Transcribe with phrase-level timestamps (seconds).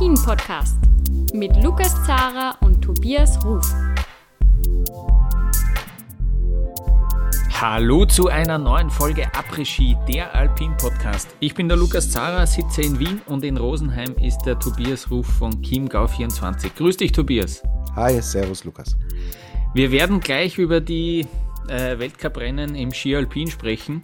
[0.00, 0.76] Après-Ski, der Alpin-Podcast
[1.34, 3.66] mit Lukas Zara und Tobias Ruf.
[7.60, 11.28] Hallo zu einer neuen Folge Après-Ski, der Alpin-Podcast.
[11.40, 15.26] Ich bin der Lukas Zara, sitze in Wien und in Rosenheim ist der Tobias Ruf
[15.26, 16.70] von Chiemgau24.
[16.76, 17.62] Grüß dich, Tobias.
[17.94, 18.96] Hi, servus, Lukas.
[19.74, 21.26] Wir werden gleich über die
[21.70, 24.02] äh, Weltcuprennen im Ski Alpin sprechen.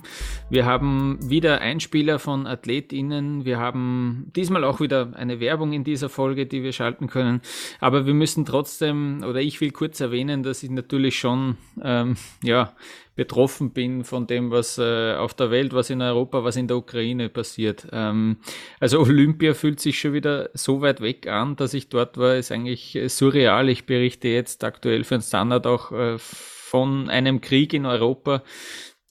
[0.48, 3.44] Wir haben wieder Einspieler von AthletInnen.
[3.44, 7.40] Wir haben diesmal auch wieder eine Werbung in dieser Folge, die wir schalten können.
[7.80, 12.72] Aber wir müssen trotzdem, oder ich will kurz erwähnen, dass ich natürlich schon, ähm, ja,
[13.16, 16.76] betroffen bin von dem, was äh, auf der Welt, was in Europa, was in der
[16.76, 17.88] Ukraine passiert.
[17.90, 18.36] Ähm,
[18.78, 22.52] also Olympia fühlt sich schon wieder so weit weg an, dass ich dort war, ist
[22.52, 23.70] eigentlich surreal.
[23.70, 26.18] Ich berichte jetzt aktuell für den Standard auch äh,
[26.66, 28.42] von einem Krieg in Europa.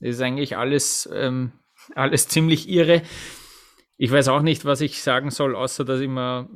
[0.02, 1.53] Das ist eigentlich alles, ähm,
[1.95, 3.02] alles ziemlich irre.
[3.97, 6.50] Ich weiß auch nicht, was ich sagen soll, außer dass ich mir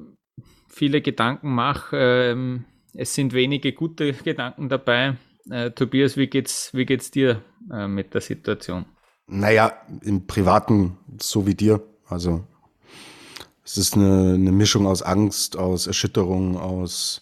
[0.67, 1.95] viele Gedanken mache.
[1.97, 5.16] Ähm, es sind wenige gute Gedanken dabei.
[5.50, 7.41] Äh, Tobias, wie geht's, wie geht's dir
[7.72, 8.86] äh, mit der Situation?
[9.28, 11.81] Naja, im Privaten so wie dir.
[12.08, 12.44] Also
[13.63, 17.22] es ist eine, eine Mischung aus Angst, aus Erschütterung, aus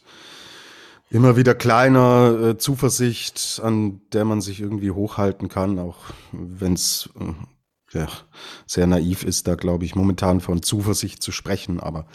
[1.09, 5.97] immer wieder kleiner äh, Zuversicht, an der man sich irgendwie hochhalten kann, auch
[6.31, 8.07] wenn es äh, ja,
[8.65, 12.05] sehr naiv ist, da glaube ich momentan von Zuversicht zu sprechen, aber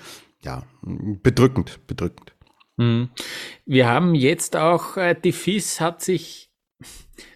[0.42, 2.32] ja, bedrückend, bedrückend.
[2.76, 3.10] Mhm.
[3.64, 6.50] Wir haben jetzt auch, äh, die FIS hat sich,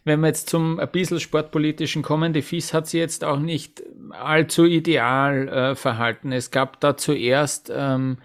[0.04, 3.82] wenn wir jetzt zum ein bisschen sportpolitischen kommen, die FIS hat sich jetzt auch nicht
[4.10, 6.32] allzu ideal äh, verhalten.
[6.32, 8.18] Es gab da zuerst ähm,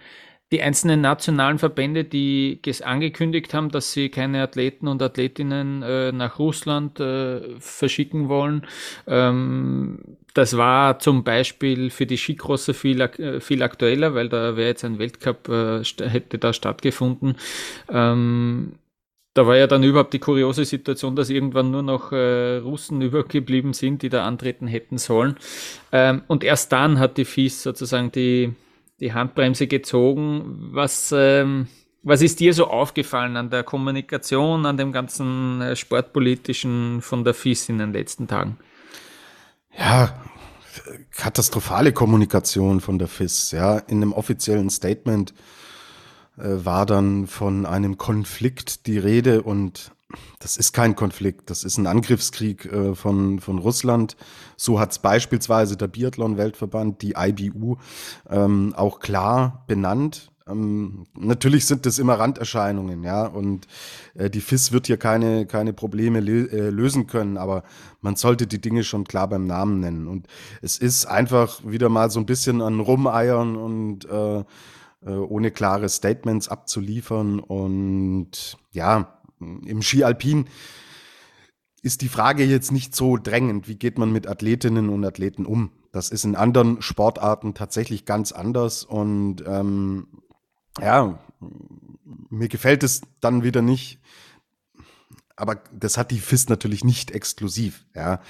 [0.51, 6.39] die einzelnen nationalen Verbände, die angekündigt haben, dass sie keine Athleten und Athletinnen äh, nach
[6.39, 8.67] Russland äh, verschicken wollen.
[9.07, 9.99] Ähm,
[10.33, 14.83] das war zum Beispiel für die Skicrosser viel, äh, viel aktueller, weil da wäre jetzt
[14.83, 17.37] ein Weltcup, äh, hätte da stattgefunden.
[17.89, 18.73] Ähm,
[19.33, 23.71] da war ja dann überhaupt die kuriose Situation, dass irgendwann nur noch äh, Russen übergeblieben
[23.71, 25.37] sind, die da antreten hätten sollen.
[25.93, 28.53] Ähm, und erst dann hat die FIS sozusagen die
[29.01, 30.69] die Handbremse gezogen.
[30.71, 31.67] Was, ähm,
[32.03, 37.33] was ist dir so aufgefallen an der Kommunikation, an dem ganzen äh, Sportpolitischen von der
[37.33, 38.57] FIS in den letzten Tagen?
[39.77, 40.13] Ja,
[41.11, 43.51] katastrophale Kommunikation von der FIS.
[43.51, 45.33] Ja, in einem offiziellen Statement
[46.37, 49.91] äh, war dann von einem Konflikt die Rede und
[50.39, 54.15] das ist kein Konflikt, das ist ein Angriffskrieg äh, von, von Russland.
[54.57, 57.77] So hat es beispielsweise der Biathlon-Weltverband, die IBU,
[58.29, 60.31] ähm, auch klar benannt.
[60.51, 63.67] Ähm, natürlich sind das immer Randerscheinungen, ja, und
[64.15, 67.63] äh, die FIS wird hier keine, keine Probleme äh, lösen können, aber
[68.01, 70.07] man sollte die Dinge schon klar beim Namen nennen.
[70.07, 70.27] Und
[70.61, 74.39] es ist einfach wieder mal so ein bisschen an Rumeiern und äh,
[75.05, 77.39] äh ohne klare Statements abzuliefern.
[77.39, 80.47] Und ja, im Ski Alpin
[81.81, 85.71] ist die Frage jetzt nicht so drängend, wie geht man mit Athletinnen und Athleten um.
[85.91, 90.07] Das ist in anderen Sportarten tatsächlich ganz anders und ähm,
[90.79, 91.19] ja,
[92.29, 93.99] mir gefällt es dann wieder nicht.
[95.35, 97.85] Aber das hat die FIS natürlich nicht exklusiv.
[97.95, 98.21] Ja.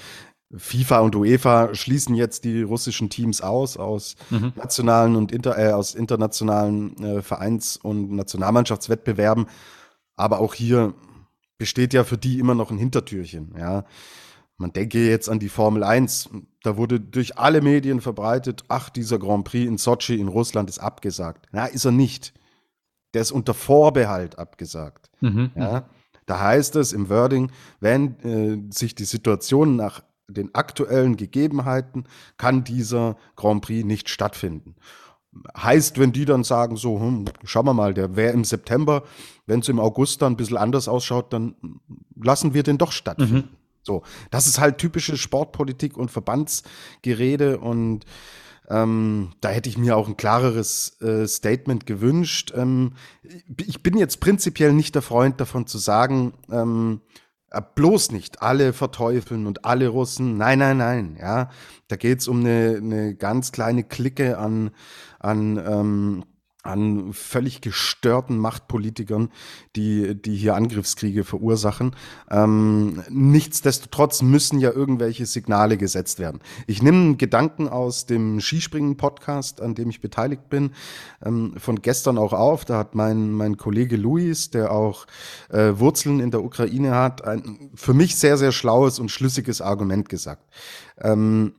[0.54, 4.52] FIFA und UEFA schließen jetzt die russischen Teams aus aus mhm.
[4.56, 9.46] nationalen und inter, äh, aus internationalen äh, Vereins- und Nationalmannschaftswettbewerben.
[10.16, 10.94] Aber auch hier
[11.58, 13.84] besteht ja für die immer noch ein Hintertürchen, ja.
[14.58, 16.30] Man denke jetzt an die Formel 1.
[16.62, 20.78] Da wurde durch alle Medien verbreitet, ach, dieser Grand Prix in Sochi in Russland ist
[20.78, 21.46] abgesagt.
[21.50, 22.32] Na, ist er nicht.
[23.12, 25.10] Der ist unter Vorbehalt abgesagt.
[25.20, 25.80] Mhm, ja.
[25.80, 25.84] Mhm.
[26.26, 32.04] Da heißt es im Wording, wenn äh, sich die Situation nach den aktuellen Gegebenheiten,
[32.36, 34.76] kann dieser Grand Prix nicht stattfinden.
[35.56, 39.02] Heißt, wenn die dann sagen, so, hm, schauen wir mal, der wäre im September,
[39.46, 41.54] wenn es im August dann ein bisschen anders ausschaut, dann
[42.14, 43.34] lassen wir den doch stattfinden.
[43.34, 43.56] Mhm.
[43.82, 48.04] So, das ist halt typische Sportpolitik und Verbandsgerede und
[48.68, 52.52] ähm, da hätte ich mir auch ein klareres äh, Statement gewünscht.
[52.54, 52.92] Ähm,
[53.56, 57.21] ich bin jetzt prinzipiell nicht der Freund davon zu sagen, ähm, äh,
[57.60, 60.36] bloß nicht alle verteufeln und alle Russen.
[60.36, 61.16] Nein, nein, nein.
[61.20, 61.50] Ja,
[61.88, 64.70] da geht es um eine, eine ganz kleine Clique an,
[65.18, 66.24] an ähm,
[66.62, 69.30] an völlig gestörten Machtpolitikern,
[69.74, 71.96] die, die hier Angriffskriege verursachen.
[72.30, 76.40] Ähm, nichtsdestotrotz müssen ja irgendwelche Signale gesetzt werden.
[76.68, 80.70] Ich nehme einen Gedanken aus dem Skispringen-Podcast, an dem ich beteiligt bin,
[81.24, 82.64] ähm, von gestern auch auf.
[82.64, 85.06] Da hat mein, mein Kollege Luis, der auch
[85.50, 90.08] äh, Wurzeln in der Ukraine hat, ein für mich sehr, sehr schlaues und schlüssiges Argument
[90.08, 90.44] gesagt.
[91.00, 91.54] Ähm,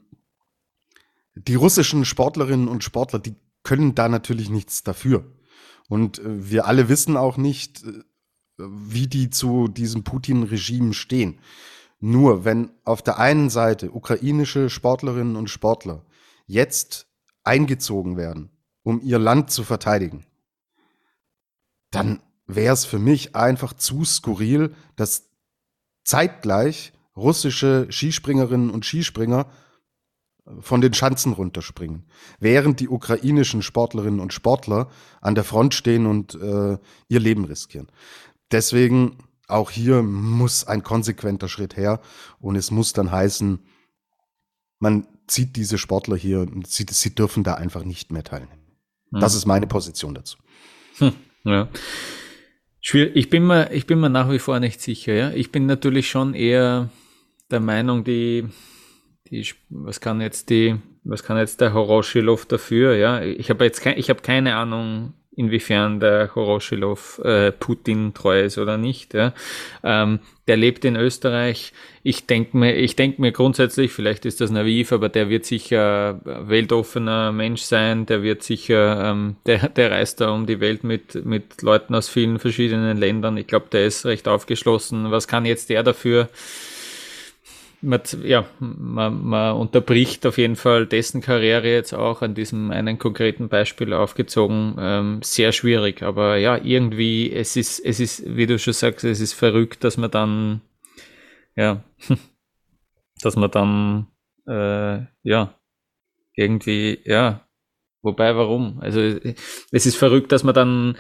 [1.36, 5.26] die russischen Sportlerinnen und Sportler, die können da natürlich nichts dafür.
[5.90, 8.04] Und äh, wir alle wissen auch nicht, äh,
[8.58, 11.40] wie die zu diesem Putin-Regime stehen.
[12.00, 16.06] Nur wenn auf der einen Seite ukrainische Sportlerinnen und Sportler
[16.46, 17.08] jetzt
[17.44, 18.52] eingezogen werden,
[18.84, 20.26] um ihr Land zu verteidigen,
[21.92, 25.30] dann wäre es für mich einfach zu skurril, dass
[26.04, 29.48] zeitgleich russische Skispringerinnen und Skispringer
[30.60, 32.06] von den Schanzen runterspringen,
[32.40, 34.90] während die ukrainischen Sportlerinnen und Sportler
[35.22, 37.88] an der Front stehen und äh, ihr Leben riskieren.
[38.52, 39.18] Deswegen
[39.48, 42.02] auch hier muss ein konsequenter Schritt her
[42.40, 43.60] und es muss dann heißen,
[44.80, 48.62] man zieht diese Sportler hier, sie, sie dürfen da einfach nicht mehr teilnehmen.
[49.12, 49.22] Hm.
[49.22, 50.38] Das ist meine Position dazu.
[50.98, 51.14] Hm,
[51.46, 51.70] ja.
[52.82, 55.14] Ich bin mir, ich bin mir nach wie vor nicht sicher.
[55.14, 56.90] Ja, ich bin natürlich schon eher
[57.50, 58.50] der Meinung, die,
[59.34, 62.96] die, was kann jetzt die, was kann jetzt der Horoschilov dafür?
[62.96, 68.44] Ja, ich habe jetzt kein, ich habe keine Ahnung, inwiefern der Horoschilov äh, Putin treu
[68.44, 69.16] ist oder nicht.
[69.16, 69.34] Ja.
[69.84, 71.74] Ähm, der lebt in Österreich.
[72.04, 76.20] Ich denke mir, ich denke mir grundsätzlich, vielleicht ist das naiv, aber der wird sicher
[76.24, 78.06] weltoffener Mensch sein.
[78.06, 82.10] Der wird sicher, ähm, der, der reist da um die Welt mit mit Leuten aus
[82.10, 83.38] vielen verschiedenen Ländern.
[83.38, 85.10] Ich glaube, der ist recht aufgeschlossen.
[85.10, 86.30] Was kann jetzt der dafür?
[87.84, 92.98] Man, ja, man, man unterbricht auf jeden Fall dessen Karriere jetzt auch an diesem einen
[92.98, 94.76] konkreten Beispiel aufgezogen.
[94.80, 99.20] Ähm, sehr schwierig, aber ja, irgendwie, es ist, es ist, wie du schon sagst, es
[99.20, 100.62] ist verrückt, dass man dann,
[101.56, 101.84] ja,
[103.22, 104.08] dass man dann,
[104.48, 105.60] äh, ja,
[106.36, 107.48] irgendwie, ja,
[108.02, 108.80] wobei, warum?
[108.80, 110.98] Also, es ist verrückt, dass man dann,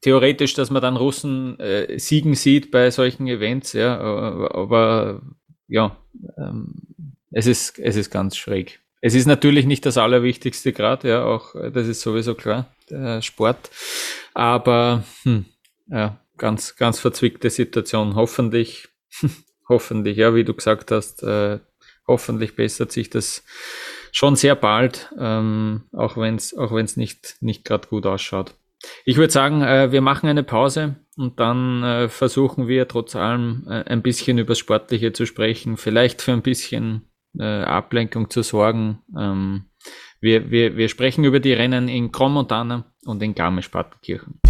[0.00, 5.22] theoretisch, dass man dann Russen äh, siegen sieht bei solchen Events, ja, aber
[5.68, 5.96] ja,
[6.36, 6.74] ähm,
[7.30, 8.80] es ist, es ist ganz schräg.
[9.00, 13.22] Es ist natürlich nicht das Allerwichtigste gerade, ja, auch äh, das ist sowieso klar, der
[13.22, 13.70] Sport.
[14.32, 15.44] Aber hm,
[15.88, 18.14] ja, ganz, ganz verzwickte Situation.
[18.14, 18.88] Hoffentlich,
[19.68, 21.58] hoffentlich, ja, wie du gesagt hast, äh,
[22.06, 23.44] hoffentlich bessert sich das
[24.12, 28.54] schon sehr bald, ähm, auch wenn es auch wenn's nicht, nicht gerade gut ausschaut.
[29.04, 33.66] Ich würde sagen, äh, wir machen eine Pause und dann äh, versuchen wir trotz allem
[33.68, 37.08] äh, ein bisschen über Sportliche zu sprechen, vielleicht für ein bisschen
[37.38, 39.00] äh, Ablenkung zu sorgen.
[39.16, 39.64] Ähm,
[40.20, 44.40] wir, wir, wir sprechen über die Rennen in Gromontana und in Garmisch-Partenkirchen.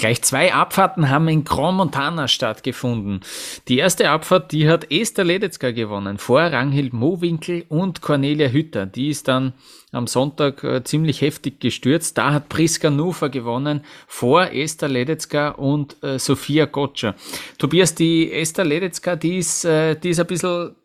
[0.00, 3.20] Gleich zwei Abfahrten haben in Grand Montana stattgefunden.
[3.68, 8.86] Die erste Abfahrt, die hat Esther Ledetzka gewonnen, vor Ranghild Mowinkel und Cornelia Hütter.
[8.86, 9.52] Die ist dann
[9.92, 12.16] am Sonntag äh, ziemlich heftig gestürzt.
[12.16, 17.14] Da hat Priska Nufer gewonnen, vor Esther Ledetzka und äh, Sophia Gottscher.
[17.58, 20.76] Tobias, die Esther Ledetzka, die ist, äh, die ist ein bisschen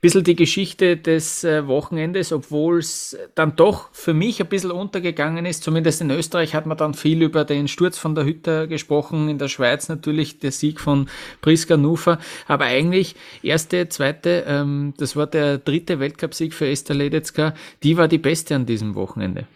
[0.00, 5.44] bisschen die Geschichte des äh, Wochenendes, obwohl es dann doch für mich ein bisschen untergegangen
[5.44, 5.62] ist.
[5.62, 9.38] Zumindest in Österreich hat man dann viel über den Sturz von der Hütte gesprochen, in
[9.38, 11.08] der Schweiz natürlich der Sieg von
[11.40, 12.18] Priska Nufer.
[12.46, 18.08] Aber eigentlich erste, zweite, ähm, das war der dritte Weltcupsieg für Esther Ledetzka, die war
[18.08, 19.46] die beste an diesem Wochenende.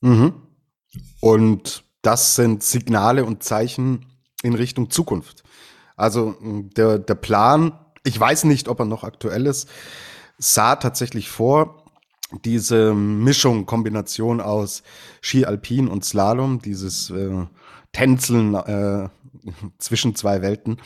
[0.00, 0.34] Mhm.
[1.20, 4.06] Und das sind Signale und Zeichen
[4.42, 5.42] in Richtung Zukunft.
[5.96, 7.72] Also der, der Plan
[8.04, 9.68] ich weiß nicht, ob er noch aktuell ist,
[10.38, 11.84] sah tatsächlich vor,
[12.44, 14.82] diese Mischung, Kombination aus
[15.20, 17.46] Ski Alpin und Slalom, dieses äh,
[17.92, 19.08] Tänzeln äh,
[19.78, 20.78] zwischen zwei Welten,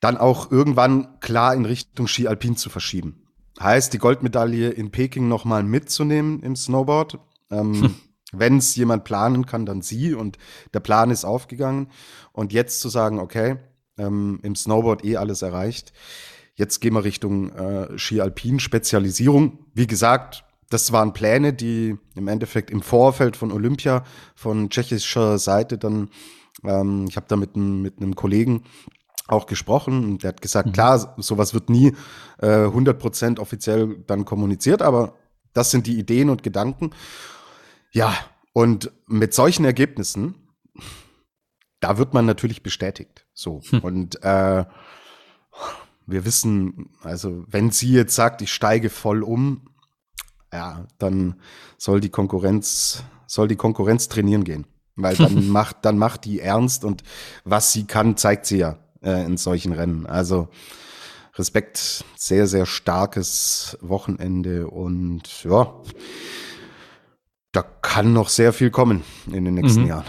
[0.00, 3.22] dann auch irgendwann klar in Richtung Ski Alpin zu verschieben.
[3.60, 7.18] Heißt, die Goldmedaille in Peking nochmal mitzunehmen im Snowboard.
[7.50, 7.94] Ähm, hm.
[8.32, 10.14] Wenn es jemand planen kann, dann sie.
[10.14, 10.38] Und
[10.72, 11.88] der Plan ist aufgegangen.
[12.32, 13.58] Und jetzt zu sagen, okay,
[13.98, 15.92] ähm, im Snowboard eh alles erreicht.
[16.54, 19.58] Jetzt gehen wir Richtung äh, Ski Alpin Spezialisierung.
[19.74, 25.78] Wie gesagt, das waren Pläne, die im Endeffekt im Vorfeld von Olympia von tschechischer Seite
[25.78, 26.10] dann,
[26.64, 28.64] ähm, ich habe da mit, mit einem Kollegen
[29.28, 30.72] auch gesprochen und der hat gesagt, mhm.
[30.72, 31.94] klar, sowas wird nie
[32.38, 35.16] äh, 100% offiziell dann kommuniziert, aber
[35.52, 36.90] das sind die Ideen und Gedanken.
[37.92, 38.14] Ja,
[38.52, 40.34] und mit solchen Ergebnissen
[41.82, 43.21] da wird man natürlich bestätigt.
[43.34, 43.60] So.
[43.70, 43.80] Hm.
[43.80, 44.64] Und äh,
[46.06, 49.68] wir wissen, also wenn sie jetzt sagt, ich steige voll um,
[50.52, 51.40] ja, dann
[51.78, 54.66] soll die Konkurrenz, soll die Konkurrenz trainieren gehen.
[54.96, 57.02] Weil dann macht, dann macht die ernst und
[57.44, 60.06] was sie kann, zeigt sie ja äh, in solchen Rennen.
[60.06, 60.48] Also
[61.34, 65.72] Respekt, sehr, sehr starkes Wochenende und ja,
[67.52, 69.88] Da kann noch sehr viel kommen in den nächsten mhm.
[69.88, 70.04] Jahren.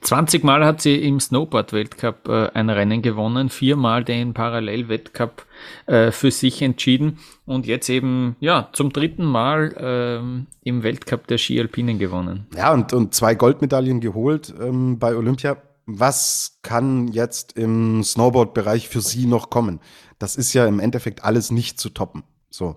[0.00, 5.46] 20 Mal hat sie im Snowboard-Weltcup äh, ein Rennen gewonnen, viermal den Parallel-Weltcup
[5.86, 11.38] äh, für sich entschieden und jetzt eben ja zum dritten Mal ähm, im Weltcup der
[11.38, 12.46] Ski-Alpinen gewonnen.
[12.56, 15.56] Ja, und, und zwei Goldmedaillen geholt ähm, bei Olympia.
[15.86, 19.80] Was kann jetzt im Snowboard-Bereich für sie noch kommen?
[20.18, 22.24] Das ist ja im Endeffekt alles nicht zu toppen.
[22.50, 22.76] So.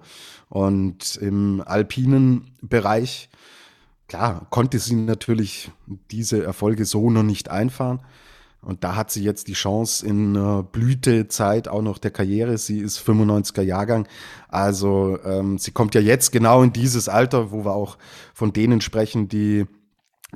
[0.49, 3.29] Und im alpinen Bereich
[4.11, 8.01] klar, konnte sie natürlich diese Erfolge so noch nicht einfahren.
[8.61, 12.57] Und da hat sie jetzt die Chance in Blütezeit auch noch der Karriere.
[12.57, 14.09] Sie ist 95er Jahrgang.
[14.49, 17.97] Also ähm, sie kommt ja jetzt genau in dieses Alter, wo wir auch
[18.33, 19.65] von denen sprechen, die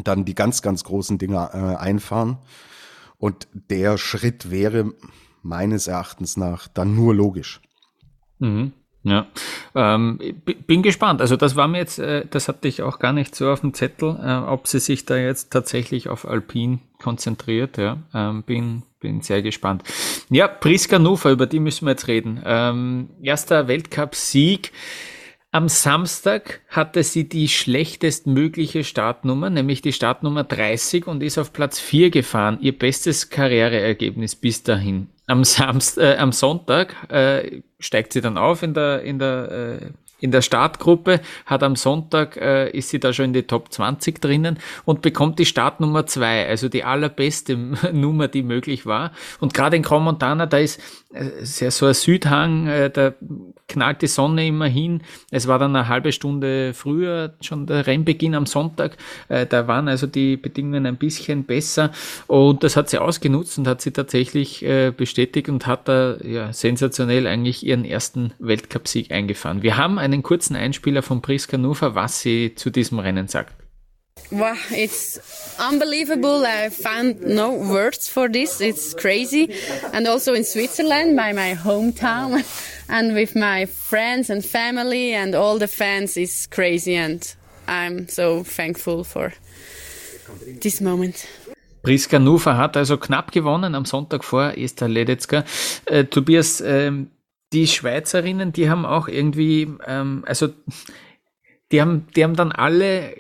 [0.02, 2.38] dann die ganz, ganz großen Dinger äh, einfahren.
[3.18, 4.94] Und der Schritt wäre
[5.42, 7.62] meines Erachtens nach dann nur logisch.
[8.40, 8.72] Mhm.
[9.06, 9.28] Ja,
[9.76, 10.20] ähm,
[10.66, 11.22] bin gespannt.
[11.22, 13.76] Also das war mir jetzt, äh, das hatte ich auch gar nicht so auf dem
[13.76, 17.78] Zettel, äh, ob sie sich da jetzt tatsächlich auf Alpin konzentriert.
[17.78, 19.84] Ja, ähm, bin bin sehr gespannt.
[20.32, 22.42] Ja, Priska Nufa, über die müssen wir jetzt reden.
[22.44, 24.72] Ähm, erster Weltcup-Sieg.
[25.52, 31.80] Am Samstag hatte sie die schlechtestmögliche Startnummer, nämlich die Startnummer 30 und ist auf Platz
[31.80, 32.58] 4 gefahren.
[32.62, 35.08] Ihr bestes Karriereergebnis bis dahin.
[35.28, 39.90] Am, Samst äh, am Sonntag äh, steigt sie dann auf in der, in der äh,
[40.20, 44.22] in der Startgruppe, hat am Sonntag, äh, ist sie da schon in die Top 20
[44.22, 47.58] drinnen und bekommt die Startnummer 2, also die allerbeste
[47.94, 49.12] Nummer, die möglich war.
[49.40, 50.82] Und gerade in Cromontana, da ist
[51.16, 53.14] äh, sehr so ein Südhang, äh, da
[53.68, 55.02] knallt die Sonne immer hin.
[55.32, 58.98] Es war dann eine halbe Stunde früher schon der Rennbeginn am Sonntag.
[59.28, 61.92] Äh, da waren also die Bedingungen ein bisschen besser
[62.28, 66.54] und das hat sie ausgenutzt und hat sie tatsächlich äh, bestätigt und hat da ja,
[66.54, 69.64] sensationell eigentlich ihren ersten Weltcupsieg eingefahren.
[69.64, 73.65] Wir haben einen kurzen Einspieler von Priska Nufa, was sie zu diesem Rennen sagt.
[74.32, 75.20] Wow, it's
[75.60, 76.46] unbelievable.
[76.46, 78.60] I found no words for this.
[78.60, 79.54] It's crazy.
[79.94, 82.44] And also in Switzerland, by my hometown,
[82.90, 86.96] and with my friends and family and all the fans is crazy.
[86.96, 87.36] And
[87.68, 89.34] I'm so thankful for
[90.62, 91.28] this moment.
[91.84, 95.46] Priska Nufa hat also knapp gewonnen am Sonntag vor Esther Ledetzka.
[95.86, 97.12] Äh, Tobias, ähm,
[97.54, 100.50] die Schweizerinnen, die haben auch irgendwie, ähm, also
[101.72, 103.14] die haben, die haben dann alle,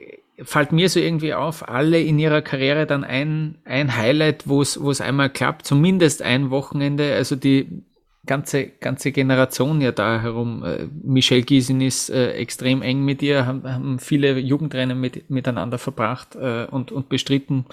[0.43, 4.81] fällt mir so irgendwie auf, alle in ihrer Karriere dann ein, ein Highlight, wo es,
[4.81, 7.15] wo es einmal klappt, zumindest ein Wochenende.
[7.15, 7.83] Also die
[8.25, 10.63] ganze, ganze Generation ja da herum.
[10.63, 15.77] Äh, Michelle Giesin ist äh, extrem eng mit ihr, haben, haben viele Jugendrennen mit, miteinander
[15.77, 17.65] verbracht äh, und, und bestritten,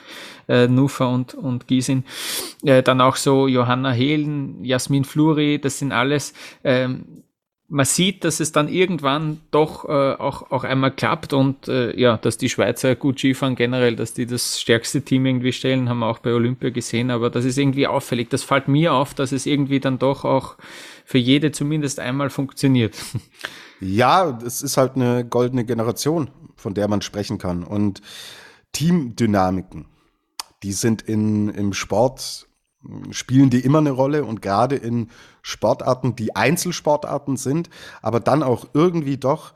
[0.48, 2.04] äh, Nufa und, und Giesin.
[2.62, 7.22] Äh, dann auch so Johanna Hehlen, Jasmin Fluri, das sind alles ähm,
[7.72, 12.18] man sieht, dass es dann irgendwann doch äh, auch, auch einmal klappt und äh, ja,
[12.18, 16.06] dass die Schweizer gut Skifahren generell, dass die das stärkste Team irgendwie stellen, haben wir
[16.06, 18.28] auch bei Olympia gesehen, aber das ist irgendwie auffällig.
[18.28, 20.56] Das fällt mir auf, dass es irgendwie dann doch auch
[21.06, 22.94] für jede zumindest einmal funktioniert.
[23.84, 27.64] Ja, es ist halt eine goldene Generation, von der man sprechen kann.
[27.64, 28.00] Und
[28.70, 29.86] Teamdynamiken,
[30.62, 32.46] die sind in, im Sport
[33.10, 35.10] spielen die immer eine Rolle und gerade in
[35.42, 37.70] Sportarten, die Einzelsportarten sind,
[38.00, 39.52] aber dann auch irgendwie doch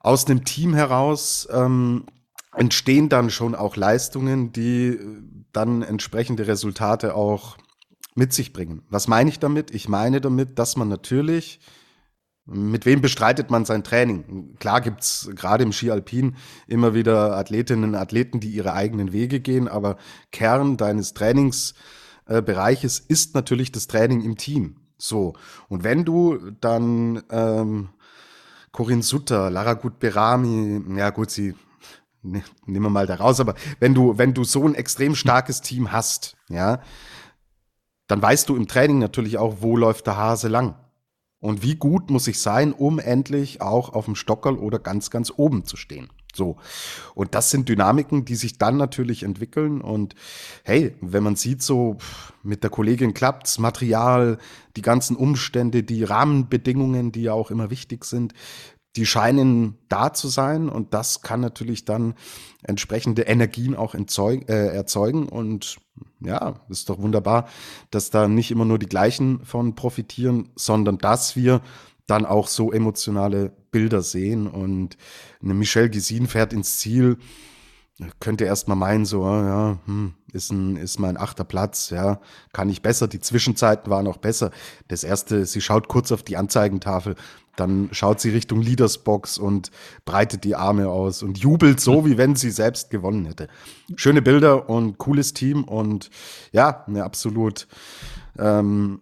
[0.00, 2.06] aus einem Team heraus ähm,
[2.54, 4.98] entstehen dann schon auch Leistungen, die
[5.52, 7.56] dann entsprechende Resultate auch
[8.14, 8.82] mit sich bringen.
[8.88, 9.72] Was meine ich damit?
[9.72, 11.60] Ich meine damit, dass man natürlich
[12.46, 14.54] mit wem bestreitet man sein Training?
[14.60, 16.36] Klar gibt's gerade im Ski Alpin
[16.68, 19.96] immer wieder Athletinnen und Athleten, die ihre eigenen Wege gehen, aber
[20.30, 21.74] Kern deines Trainings
[22.26, 24.76] äh, Bereiches ist natürlich das Training im Team.
[24.98, 25.34] So.
[25.68, 27.90] Und wenn du dann ähm,
[28.72, 31.54] Corinne Sutter, Lara Gut-Berami, ja gut, sie
[32.22, 35.60] ne, nehmen wir mal da raus, aber wenn du, wenn du so ein extrem starkes
[35.60, 36.80] Team hast, ja,
[38.06, 40.76] dann weißt du im Training natürlich auch, wo läuft der Hase lang.
[41.38, 45.32] Und wie gut muss ich sein, um endlich auch auf dem Stockerl oder ganz, ganz
[45.36, 46.08] oben zu stehen.
[46.36, 46.56] So.
[47.14, 49.80] Und das sind Dynamiken, die sich dann natürlich entwickeln.
[49.80, 50.14] Und
[50.62, 51.96] hey, wenn man sieht, so
[52.42, 54.38] mit der Kollegin klappt's, Material,
[54.76, 58.34] die ganzen Umstände, die Rahmenbedingungen, die ja auch immer wichtig sind,
[58.96, 60.68] die scheinen da zu sein.
[60.68, 62.14] Und das kann natürlich dann
[62.62, 65.28] entsprechende Energien auch entzeug, äh, erzeugen.
[65.28, 65.78] Und
[66.20, 67.48] ja, ist doch wunderbar,
[67.90, 71.60] dass da nicht immer nur die gleichen von profitieren, sondern dass wir
[72.06, 74.46] dann auch so emotionale Bilder sehen.
[74.46, 74.96] Und
[75.42, 77.18] eine Michelle Gesin fährt ins Ziel.
[78.20, 82.20] könnte erst mal meinen, so, ja, hm, ist, ein, ist mein achter Platz, ja,
[82.54, 83.06] kann ich besser.
[83.06, 84.50] Die Zwischenzeiten waren auch besser.
[84.88, 87.16] Das erste, sie schaut kurz auf die Anzeigentafel,
[87.56, 89.70] dann schaut sie Richtung Leadersbox und
[90.06, 93.48] breitet die Arme aus und jubelt so, wie wenn sie selbst gewonnen hätte.
[93.96, 96.08] Schöne Bilder und cooles Team und
[96.52, 97.66] ja, eine absolut
[98.38, 99.00] ähm,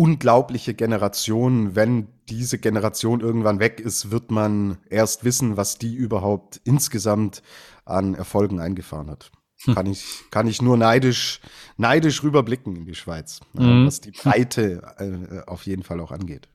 [0.00, 1.76] unglaubliche Generation.
[1.76, 7.42] Wenn diese Generation irgendwann weg ist, wird man erst wissen, was die überhaupt insgesamt
[7.84, 9.30] an Erfolgen eingefahren hat.
[9.64, 9.74] Hm.
[9.74, 11.40] Kann ich, kann ich nur neidisch,
[11.76, 13.84] neidisch rüberblicken in die Schweiz, mhm.
[13.84, 16.48] was die Breite äh, auf jeden Fall auch angeht.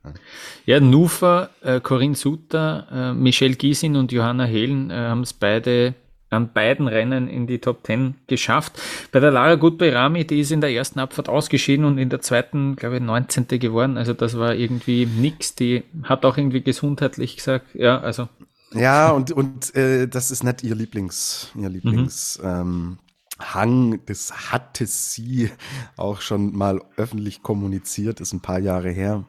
[0.66, 5.94] Ja, Nufa, äh, Corinne Sutter, äh, Michelle Giesin und Johanna Hehlen äh, haben es beide
[6.36, 8.80] an beiden Rennen in die Top 10 geschafft.
[9.12, 12.75] Bei der Lara Gutbeirami, die ist in der ersten Abfahrt ausgeschieden und in der zweiten,
[12.75, 13.48] glaube ich, 19.
[13.60, 13.98] geworden.
[13.98, 15.56] Also das war irgendwie nix.
[15.56, 18.27] Die hat auch irgendwie gesundheitlich gesagt, ja, also
[18.74, 22.39] ja, und, und äh, das ist nicht ihr Lieblings, ihr Lieblings.
[22.42, 22.50] Mhm.
[22.50, 22.98] Ähm,
[23.38, 25.51] Hang, das hatte sie
[25.98, 29.25] auch schon mal öffentlich kommuniziert, ist ein paar Jahre her.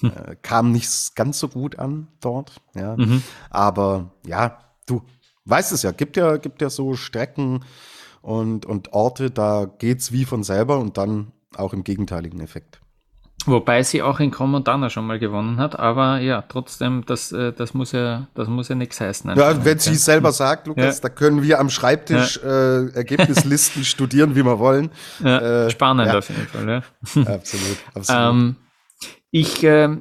[0.00, 0.12] Hm.
[0.14, 2.94] Äh, kam nicht ganz so gut an dort, ja.
[2.96, 3.22] Mhm.
[3.48, 5.02] Aber ja, du
[5.48, 7.64] weißt es ja, gibt ja, gibt ja so Strecken
[8.20, 12.80] und, und Orte, da geht's wie von selber und dann auch im gegenteiligen Effekt.
[13.46, 17.72] Wobei sie auch in Montana schon mal gewonnen hat, aber ja, trotzdem, das, äh, das
[17.72, 19.36] muss ja, das muss ja nichts heißen.
[19.36, 21.02] Ja, wenn sie es selber sagt, Lukas, ja.
[21.02, 22.80] da können wir am Schreibtisch ja.
[22.80, 24.90] äh, Ergebnislisten studieren, wie wir wollen.
[25.22, 26.76] Ja, äh, spannend auf jeden Fall, ja.
[27.32, 28.30] Absolut, absolut.
[28.30, 28.56] Ähm,
[29.30, 29.96] ich, äh,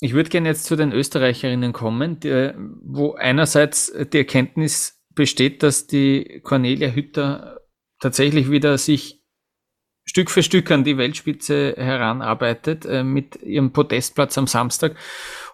[0.00, 5.86] ich würde gerne jetzt zu den Österreicherinnen kommen, die, wo einerseits die Erkenntnis besteht, dass
[5.86, 7.60] die Cornelia Hütter
[8.00, 9.22] tatsächlich wieder sich
[10.04, 14.96] Stück für Stück an die Weltspitze heranarbeitet äh, mit ihrem Podestplatz am Samstag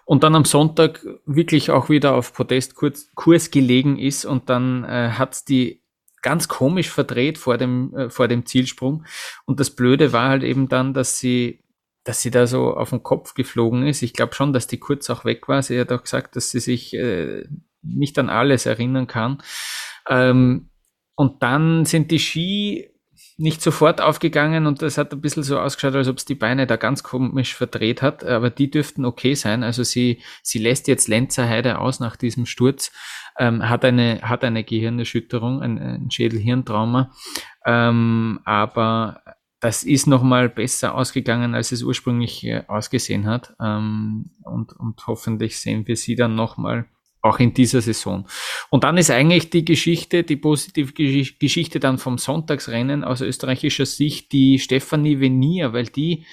[0.03, 5.47] und dann am Sonntag wirklich auch wieder auf Podestkurs gelegen ist und dann äh, hat
[5.47, 5.81] die
[6.21, 9.05] ganz komisch verdreht vor dem, äh, vor dem Zielsprung.
[9.45, 11.63] Und das Blöde war halt eben dann, dass sie,
[12.03, 14.01] dass sie da so auf den Kopf geflogen ist.
[14.01, 15.61] Ich glaube schon, dass die kurz auch weg war.
[15.61, 17.43] Sie hat auch gesagt, dass sie sich äh,
[17.81, 19.41] nicht an alles erinnern kann.
[20.09, 20.69] Ähm,
[21.15, 22.91] und dann sind die Ski
[23.37, 26.67] nicht sofort aufgegangen und das hat ein bisschen so ausgeschaut, als ob es die Beine
[26.67, 29.63] da ganz komisch verdreht hat, aber die dürften okay sein.
[29.63, 32.91] Also sie, sie lässt jetzt Lenzer Heide aus nach diesem Sturz,
[33.39, 37.11] ähm, hat eine, hat eine Gehirnerschütterung, ein, ein Schädelhirntrauma,
[37.65, 39.21] ähm, aber
[39.61, 43.53] das ist nochmal besser ausgegangen, als es ursprünglich äh, ausgesehen hat.
[43.61, 46.87] Ähm, und, und hoffentlich sehen wir sie dann nochmal
[47.21, 48.27] auch in dieser Saison.
[48.71, 54.31] Und dann ist eigentlich die Geschichte, die positive Geschichte dann vom Sonntagsrennen aus österreichischer Sicht
[54.31, 56.25] die Stefanie Venier, weil die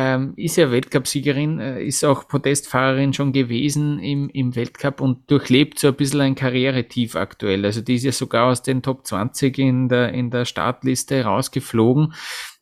[0.00, 5.80] ähm, ist ja Weltcupsiegerin, äh, ist auch Podestfahrerin schon gewesen im, im Weltcup und durchlebt
[5.80, 7.64] so ein bisschen ein Karrieretief aktuell.
[7.64, 12.14] Also die ist ja sogar aus den Top 20 in der, in der Startliste rausgeflogen.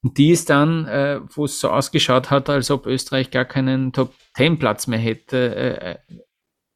[0.02, 3.92] Und die ist dann, äh, wo es so ausgeschaut hat, als ob Österreich gar keinen
[3.92, 5.96] Top 10 Platz mehr hätte, äh,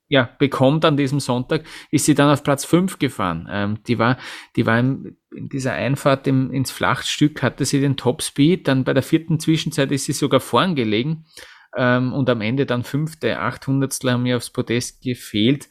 [0.08, 3.48] ja, bekommt an diesem Sonntag, ist sie dann auf Platz 5 gefahren.
[3.50, 4.18] Ähm, die war,
[4.56, 8.92] die war im, in dieser Einfahrt im, ins Flachstück, hatte sie den Topspeed, dann bei
[8.92, 11.26] der vierten Zwischenzeit ist sie sogar vorn gelegen
[11.76, 15.68] ähm, und am Ende dann fünfte, achthundertstel haben ihr aufs Podest gefehlt.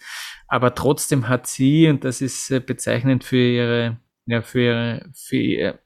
[0.48, 5.38] Aber trotzdem hat sie, und das ist äh, bezeichnend für ihre, ja, für ihre, für
[5.38, 5.80] ihre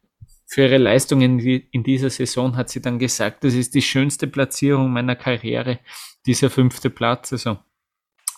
[0.45, 4.93] für ihre Leistungen in dieser Saison hat sie dann gesagt, das ist die schönste Platzierung
[4.93, 5.79] meiner Karriere,
[6.27, 7.33] dieser fünfte Platz.
[7.33, 7.57] Also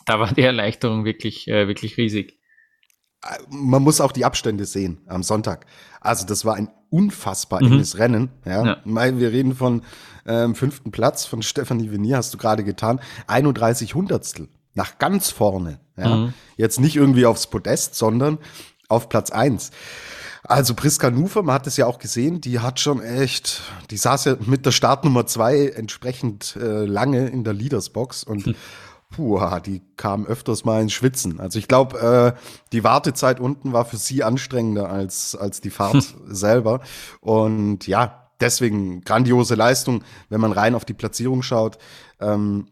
[0.05, 2.39] da war die Erleichterung wirklich, äh, wirklich riesig.
[3.49, 5.65] Man muss auch die Abstände sehen am Sonntag.
[6.01, 7.73] Also das war ein unfassbar mhm.
[7.73, 8.29] enges Rennen.
[8.45, 8.65] Ja?
[8.65, 9.17] ja.
[9.17, 9.81] Wir reden von
[10.25, 12.99] ähm, fünften Platz von Stephanie Venier, hast du gerade getan.
[13.27, 15.79] 31 Hundertstel nach ganz vorne.
[15.97, 16.15] Ja?
[16.15, 16.33] Mhm.
[16.57, 18.37] Jetzt nicht irgendwie aufs Podest, sondern
[18.87, 19.71] auf Platz eins.
[20.43, 24.25] Also Priska Nufer, man hat es ja auch gesehen, die hat schon echt, die saß
[24.25, 28.55] ja mit der Startnummer zwei entsprechend äh, lange in der Leadersbox und mhm
[29.09, 31.39] puh, die kam öfters mal ins Schwitzen.
[31.39, 32.39] Also ich glaube, äh,
[32.71, 36.81] die Wartezeit unten war für sie anstrengender als, als die Fahrt selber.
[37.21, 41.77] Und ja, deswegen grandiose Leistung, wenn man rein auf die Platzierung schaut.
[42.19, 42.67] Ähm,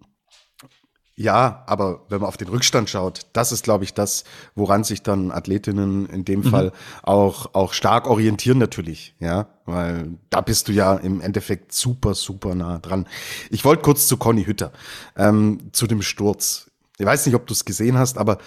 [1.15, 4.23] ja, aber wenn man auf den Rückstand schaut, das ist, glaube ich, das,
[4.55, 6.45] woran sich dann Athletinnen in dem mhm.
[6.45, 6.71] Fall
[7.03, 12.55] auch, auch stark orientieren natürlich, ja, weil da bist du ja im Endeffekt super, super
[12.55, 13.07] nah dran.
[13.51, 14.71] Ich wollte kurz zu Conny Hütter,
[15.15, 16.71] ähm, zu dem Sturz.
[16.97, 18.39] Ich weiß nicht, ob du es gesehen hast, aber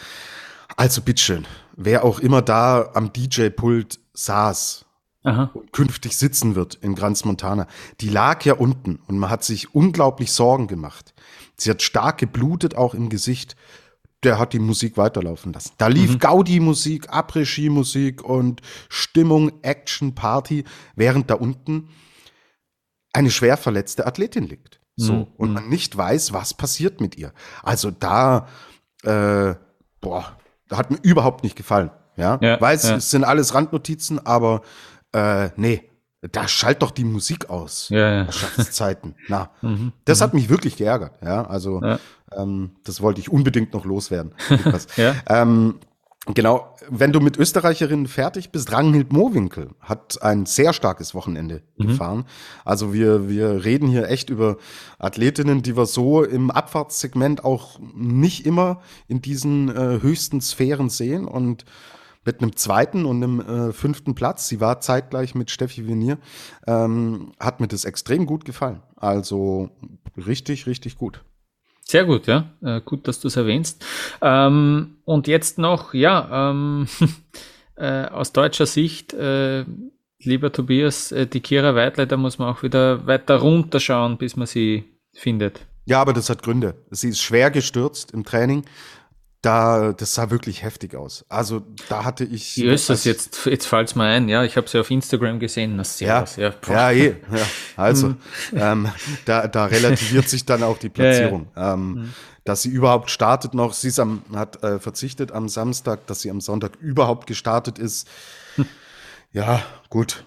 [0.77, 4.87] also bitteschön, wer auch immer da am DJ-Pult saß,
[5.27, 5.51] Aha.
[5.55, 7.67] und künftig sitzen wird in Grans Montana,
[8.01, 11.15] die lag ja unten und man hat sich unglaublich Sorgen gemacht.
[11.57, 13.57] Sie hat stark geblutet, auch im Gesicht.
[14.23, 15.73] der hat die Musik weiterlaufen lassen.
[15.79, 16.19] Da lief mhm.
[16.19, 20.65] Gaudi-Musik, Après-Ski-Musik und Stimmung, Action, Party,
[20.97, 21.91] während da unten
[23.13, 24.81] eine schwer verletzte Athletin liegt.
[24.97, 25.13] So.
[25.13, 25.27] Mhm.
[25.37, 27.33] Und man nicht weiß, was passiert mit ihr.
[27.63, 28.49] Also da,
[29.05, 29.55] äh,
[30.01, 30.37] boah,
[30.73, 31.91] hat mir überhaupt nicht gefallen.
[32.17, 32.97] Ja, ja weiß, ja.
[32.97, 34.63] es sind alles Randnotizen, aber
[35.13, 35.91] äh, nee,
[36.33, 37.89] da schalt doch die Musik aus.
[37.89, 38.33] Ja, ja.
[38.33, 39.15] Schatzzeiten.
[39.29, 39.93] Na, mhm.
[40.05, 41.19] das hat mich wirklich geärgert.
[41.23, 41.99] Ja, also ja.
[42.33, 44.33] Ähm, das wollte ich unbedingt noch loswerden.
[44.97, 45.15] ja.
[45.29, 45.79] ähm,
[46.35, 51.89] genau, wenn du mit Österreicherinnen fertig bist, Ranghild Mowinkel hat ein sehr starkes Wochenende mhm.
[51.89, 52.25] gefahren.
[52.65, 54.57] Also wir, wir reden hier echt über
[54.99, 61.27] Athletinnen, die wir so im Abfahrtssegment auch nicht immer in diesen äh, höchsten Sphären sehen
[61.27, 61.65] und
[62.27, 66.19] mit einem zweiten und einem äh, fünften Platz, sie war zeitgleich mit Steffi Venier,
[66.67, 68.83] ähm, hat mir das extrem gut gefallen.
[68.97, 69.71] Also
[70.17, 71.23] richtig, richtig gut.
[71.83, 72.51] Sehr gut, ja.
[72.63, 73.85] Äh, gut, dass du es erwähnst.
[74.21, 76.89] Ähm, und jetzt noch, ja, ähm,
[77.77, 79.65] äh, aus deutscher Sicht, äh,
[80.19, 84.49] lieber Tobias, äh, die Kira Weidle, da muss man auch wieder weiter runterschauen, bis man
[84.49, 85.65] sie findet.
[85.85, 86.75] Ja, aber das hat Gründe.
[86.91, 88.65] Sie ist schwer gestürzt im Training
[89.47, 91.25] da, das sah wirklich heftig aus.
[91.29, 92.57] Also da hatte ich.
[92.57, 93.47] Wie ist das jetzt?
[93.47, 95.79] Jetzt fällt es mir ein, ja, ich habe sie auf Instagram gesehen.
[95.79, 98.19] Das ja, aus, ja, ja, eh, ja, also hm.
[98.55, 98.89] ähm,
[99.25, 101.47] da, da relativiert sich dann auch die Platzierung.
[101.55, 101.75] Ja, ja.
[101.75, 102.15] Ähm, mhm.
[102.45, 106.31] Dass sie überhaupt startet noch, sie ist am, hat äh, verzichtet am Samstag, dass sie
[106.31, 108.09] am Sonntag überhaupt gestartet ist.
[108.57, 108.67] Hm.
[109.33, 110.25] Ja, gut.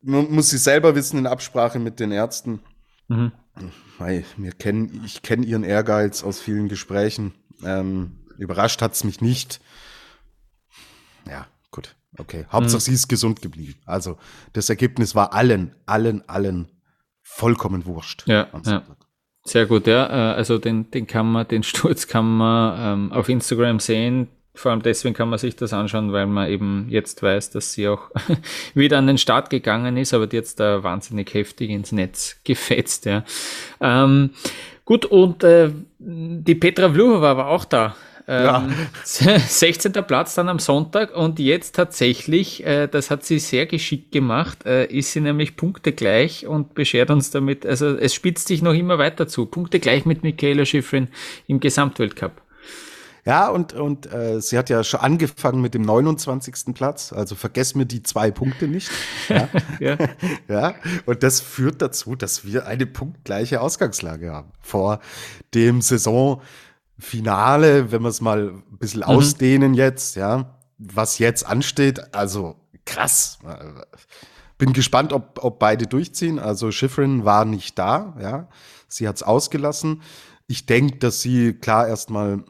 [0.00, 2.60] Man muss sie selber wissen in Absprache mit den Ärzten.
[3.08, 3.32] Mhm.
[4.36, 7.34] Wir kennen, ich kenne ihren Ehrgeiz aus vielen Gesprächen.
[7.64, 9.60] Ähm, Überrascht hat es mich nicht.
[11.28, 11.94] Ja, gut.
[12.16, 12.46] Okay.
[12.50, 12.84] Hauptsache, mhm.
[12.84, 13.80] sie ist gesund geblieben.
[13.84, 14.16] Also
[14.52, 16.70] das Ergebnis war allen, allen, allen
[17.22, 18.24] vollkommen wurscht.
[18.26, 18.82] Ja, ja.
[19.44, 20.06] Sehr gut, ja.
[20.06, 24.28] Äh, also den, den kann man, den Sturz kann man ähm, auf Instagram sehen.
[24.54, 27.86] Vor allem deswegen kann man sich das anschauen, weil man eben jetzt weiß, dass sie
[27.86, 28.10] auch
[28.74, 33.24] wieder an den Start gegangen ist, aber jetzt da wahnsinnig heftig ins Netz gefetzt, ja.
[33.80, 34.30] Ähm,
[34.84, 37.94] gut, und äh, die Petra Vluhova war auch da
[38.28, 38.68] ja.
[39.04, 39.92] 16.
[39.94, 44.66] Ähm, Platz dann am Sonntag und jetzt tatsächlich, äh, das hat sie sehr geschickt gemacht,
[44.66, 48.74] äh, ist sie nämlich Punkte gleich und beschert uns damit, also es spitzt sich noch
[48.74, 49.46] immer weiter zu.
[49.46, 51.08] Punkte gleich mit Michaela Schifrin
[51.46, 52.42] im Gesamtweltcup.
[53.28, 56.74] Ja, und, und äh, sie hat ja schon angefangen mit dem 29.
[56.74, 58.90] Platz, also vergessen mir die zwei Punkte nicht.
[59.28, 59.48] Ja.
[59.80, 59.98] ja.
[60.48, 60.74] ja.
[61.04, 65.00] Und das führt dazu, dass wir eine punktgleiche Ausgangslage haben vor
[65.52, 66.40] dem Saison.
[66.98, 69.06] Finale, wenn wir es mal ein bisschen mhm.
[69.06, 73.38] ausdehnen jetzt, ja, was jetzt ansteht, also krass.
[74.56, 76.38] Bin gespannt, ob, ob beide durchziehen.
[76.38, 78.48] Also Schifrin war nicht da, ja.
[78.88, 80.02] Sie hat es ausgelassen.
[80.46, 82.44] Ich denke, dass sie klar erstmal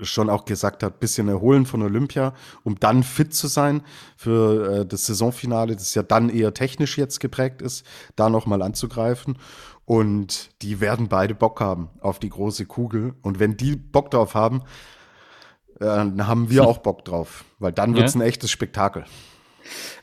[0.00, 3.82] schon auch gesagt hat, bisschen erholen von Olympia, um dann fit zu sein
[4.16, 9.38] für äh, das Saisonfinale, das ja dann eher technisch jetzt geprägt ist, da nochmal anzugreifen.
[9.84, 13.14] Und die werden beide Bock haben auf die große Kugel.
[13.22, 14.62] Und wenn die Bock drauf haben,
[15.76, 18.20] äh, dann haben wir auch Bock drauf, weil dann wird es ja.
[18.20, 19.04] ein echtes Spektakel.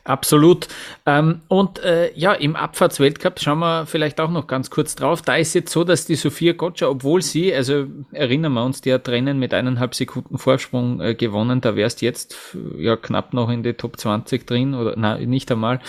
[0.04, 0.68] Absolut.
[1.06, 5.22] Ähm, und äh, ja, im Abfahrtsweltcup schauen wir vielleicht auch noch ganz kurz drauf.
[5.22, 8.92] Da ist jetzt so, dass die Sophia Gotcha, obwohl sie, also erinnern wir uns, die
[8.92, 13.62] hat Rennen mit eineinhalb Sekunden Vorsprung äh, gewonnen, da wärst jetzt ja knapp noch in
[13.62, 15.80] die Top 20 drin oder nein, nicht einmal.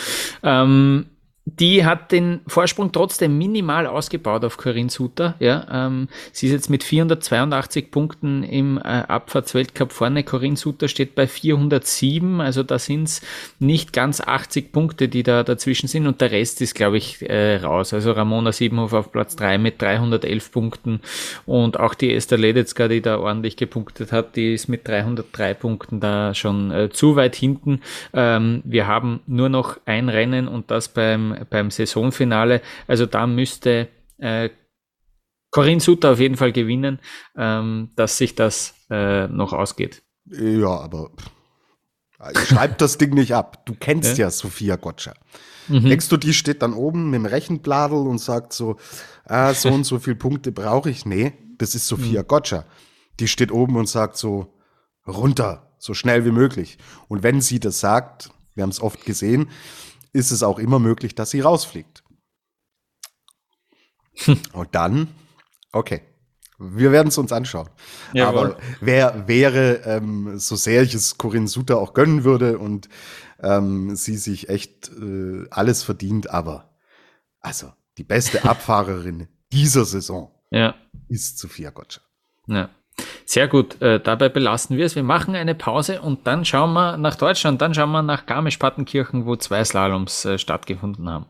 [0.43, 1.07] Ähm,
[1.59, 5.35] die hat den Vorsprung trotzdem minimal ausgebaut auf Corinne Suter.
[5.39, 10.23] Ja, ähm, sie ist jetzt mit 482 Punkten im äh, Abfahrtsweltcup vorne.
[10.23, 13.21] Corinne Suter steht bei 407, also da sind es
[13.59, 17.57] nicht ganz 80 Punkte, die da dazwischen sind und der Rest ist, glaube ich, äh,
[17.57, 17.93] raus.
[17.93, 21.01] Also Ramona Siebenhof auf Platz 3 mit 311 Punkten
[21.45, 25.99] und auch die Esther Ledetzka, die da ordentlich gepunktet hat, die ist mit 303 Punkten
[25.99, 27.81] da schon äh, zu weit hinten.
[28.13, 32.61] Ähm, wir haben nur noch ein Rennen und das beim beim, Saisonfinale.
[32.87, 34.49] Also da müsste äh,
[35.51, 36.99] Corinne Sutter auf jeden Fall gewinnen,
[37.35, 40.01] ähm, dass sich das äh, noch ausgeht.
[40.25, 41.11] Ja, aber
[42.45, 43.65] schreib das Ding nicht ab.
[43.65, 45.13] Du kennst ja, ja Sophia Gotcha.
[45.67, 45.89] Mhm.
[45.89, 48.77] Denkst du, die steht dann oben mit dem Rechenbladel und sagt so,
[49.25, 51.05] ah, so und so viele Punkte brauche ich?
[51.05, 52.27] Nee, das ist Sophia mhm.
[52.27, 52.65] Gotcha.
[53.19, 54.53] Die steht oben und sagt so,
[55.07, 56.77] runter, so schnell wie möglich.
[57.07, 59.49] Und wenn sie das sagt, wir haben es oft gesehen,
[60.13, 62.03] ist es auch immer möglich, dass sie rausfliegt.
[64.53, 65.07] Und dann,
[65.71, 66.01] okay,
[66.59, 67.69] wir werden es uns anschauen.
[68.13, 68.39] Jawohl.
[68.39, 72.87] Aber wer wäre, ähm, so sehr ich es Corinne Suter auch gönnen würde und
[73.39, 76.75] ähm, sie sich echt äh, alles verdient, aber
[77.39, 80.75] also die beste Abfahrerin dieser Saison ja.
[81.07, 82.01] ist Sophia Gotcha.
[82.47, 82.69] Ja.
[83.25, 84.95] Sehr gut, äh, dabei belassen wir es.
[84.95, 89.25] Wir machen eine Pause und dann schauen wir nach Deutschland, dann schauen wir nach Garmisch-Partenkirchen,
[89.25, 91.25] wo zwei Slaloms äh, stattgefunden haben.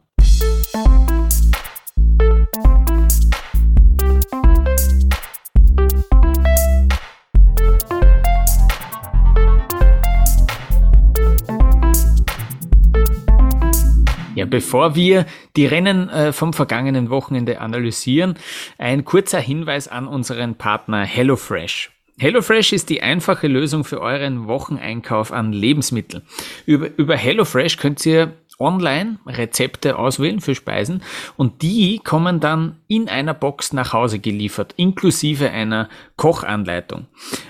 [14.52, 18.36] Bevor wir die Rennen äh, vom vergangenen Wochenende analysieren,
[18.78, 21.90] ein kurzer Hinweis an unseren Partner HelloFresh.
[22.20, 26.22] HelloFresh ist die einfache Lösung für euren Wocheneinkauf an Lebensmitteln.
[26.68, 31.04] Über, über HelloFresh könnt ihr online Rezepte auswählen für Speisen
[31.36, 37.08] und die kommen dann in einer Box nach Hause geliefert, inklusive einer Kochanleitung.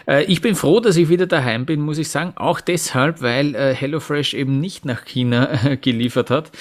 [0.08, 3.56] Äh, ich bin froh, dass ich wieder daheim bin, muss ich sagen, auch deshalb, weil
[3.56, 6.52] äh, HelloFresh eben nicht nach China äh, geliefert hat.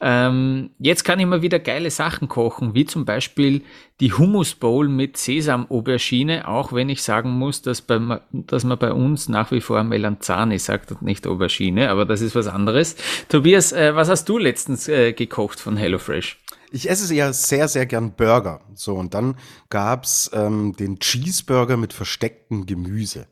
[0.00, 3.62] Ähm, jetzt kann ich mal wieder geile Sachen kochen, wie zum Beispiel
[4.00, 8.92] die Hummus Bowl mit Sesam-Aubergine, auch wenn ich sagen muss, dass, bei, dass man bei
[8.92, 12.94] uns nach wie vor Melanzani sagt und nicht Aubergine, aber das ist was anderes.
[13.28, 16.38] Tobias, äh, was hast du letztens äh, gekocht von HelloFresh?
[16.70, 18.60] Ich esse ja sehr, sehr gern Burger.
[18.74, 19.36] So, und dann
[19.70, 23.26] gab's ähm, den Cheeseburger mit verstecktem Gemüse.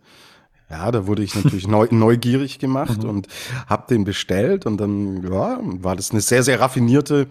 [0.68, 3.08] Ja, da wurde ich natürlich neu, neugierig gemacht mhm.
[3.08, 3.28] und
[3.68, 7.28] habe den bestellt und dann ja, war das eine sehr, sehr raffinierte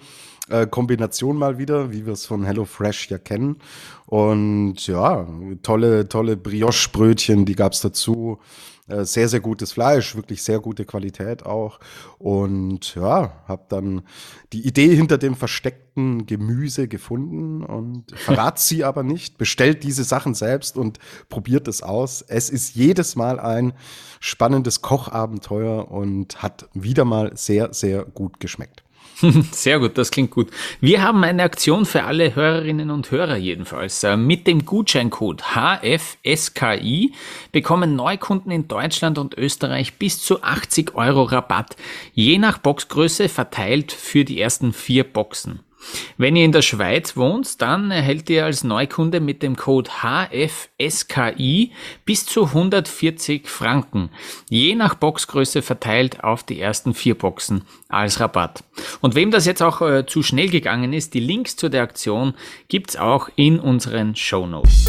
[0.49, 3.57] äh, Kombination mal wieder, wie wir es von HelloFresh ja kennen.
[4.05, 5.27] Und ja,
[5.63, 8.39] tolle, tolle Brioche-Brötchen, die gab's dazu.
[8.87, 11.79] Äh, sehr, sehr gutes Fleisch, wirklich sehr gute Qualität auch.
[12.19, 14.03] Und ja, habe dann
[14.53, 19.39] die Idee hinter dem versteckten Gemüse gefunden und verrat sie aber nicht.
[19.39, 22.21] Bestellt diese Sachen selbst und probiert es aus.
[22.21, 23.73] Es ist jedes Mal ein
[24.19, 28.84] spannendes Kochabenteuer und hat wieder mal sehr, sehr gut geschmeckt.
[29.51, 30.49] Sehr gut, das klingt gut.
[30.81, 34.03] Wir haben eine Aktion für alle Hörerinnen und Hörer jedenfalls.
[34.03, 37.13] Äh, mit dem Gutscheincode HFSKI
[37.51, 41.77] bekommen Neukunden in Deutschland und Österreich bis zu 80 Euro Rabatt,
[42.13, 45.64] je nach Boxgröße verteilt für die ersten vier Boxen.
[46.17, 51.71] Wenn ihr in der Schweiz wohnt, dann erhält ihr als Neukunde mit dem Code HFSKI
[52.05, 54.09] bis zu 140 Franken,
[54.49, 58.63] je nach Boxgröße verteilt auf die ersten vier Boxen als Rabatt.
[59.01, 62.33] Und wem das jetzt auch äh, zu schnell gegangen ist, die Links zu der Aktion
[62.67, 64.85] gibt's auch in unseren Show Notes.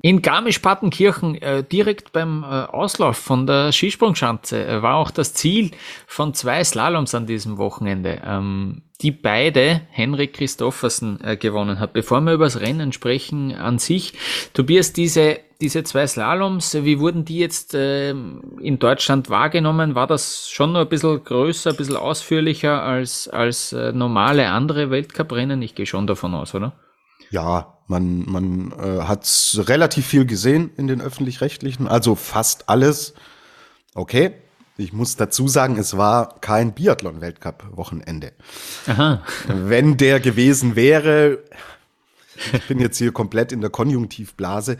[0.00, 5.72] In Garmisch-Partenkirchen, äh, direkt beim äh, Auslauf von der Skisprungschanze, äh, war auch das Ziel
[6.06, 11.94] von zwei Slaloms an diesem Wochenende, ähm, die beide Henrik Christoffersen äh, gewonnen hat.
[11.94, 14.12] Bevor wir über das Rennen sprechen an sich,
[14.54, 19.96] Tobias, diese, diese zwei Slaloms, wie wurden die jetzt äh, in Deutschland wahrgenommen?
[19.96, 24.90] War das schon noch ein bisschen größer, ein bisschen ausführlicher als, als äh, normale andere
[24.90, 25.60] Weltcuprennen?
[25.60, 26.72] Ich gehe schon davon aus, oder?
[27.30, 29.26] Ja, man, man äh, hat
[29.66, 33.14] relativ viel gesehen in den öffentlich-rechtlichen, also fast alles.
[33.94, 34.34] Okay,
[34.76, 38.32] ich muss dazu sagen, es war kein Biathlon-Weltcup-Wochenende.
[39.48, 41.42] Wenn der gewesen wäre,
[42.52, 44.76] ich bin jetzt hier komplett in der Konjunktivblase,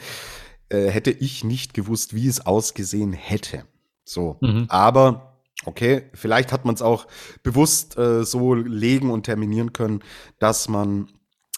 [0.68, 3.64] äh, hätte ich nicht gewusst, wie es ausgesehen hätte.
[4.04, 4.66] So, mhm.
[4.68, 7.06] aber okay, vielleicht hat man es auch
[7.42, 10.04] bewusst äh, so legen und terminieren können,
[10.38, 11.08] dass man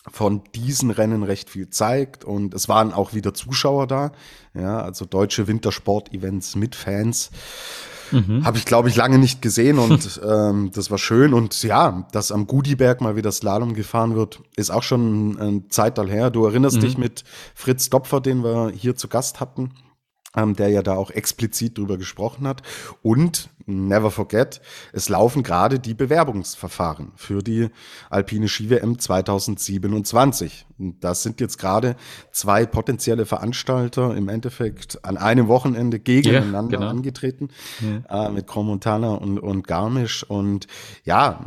[0.08, 4.12] von diesen Rennen recht viel zeigt und es waren auch wieder Zuschauer da,
[4.54, 7.30] ja, also deutsche Wintersport-Events mit Fans.
[8.10, 8.44] Mhm.
[8.44, 11.32] Habe ich, glaube ich, lange nicht gesehen und ähm, das war schön.
[11.32, 16.10] Und ja, dass am Gudiberg mal wieder Slalom gefahren wird, ist auch schon ein Zeitalter
[16.10, 16.30] her.
[16.30, 16.80] Du erinnerst mhm.
[16.80, 19.70] dich mit Fritz Dopfer, den wir hier zu Gast hatten
[20.36, 22.62] ähm, der ja da auch explizit drüber gesprochen hat.
[23.02, 24.60] Und never forget,
[24.92, 27.68] es laufen gerade die Bewerbungsverfahren für die
[28.10, 30.66] Alpine Ski-WM 2027.
[30.78, 31.96] Und das sind jetzt gerade
[32.32, 36.90] zwei potenzielle Veranstalter im Endeffekt an einem Wochenende gegeneinander ja, genau.
[36.90, 37.48] angetreten,
[38.08, 38.26] ja.
[38.26, 40.24] äh, mit Cromontana und, und Garmisch.
[40.24, 40.66] Und
[41.04, 41.40] ja,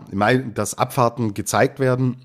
[0.53, 2.17] dass Abfahrten gezeigt werden,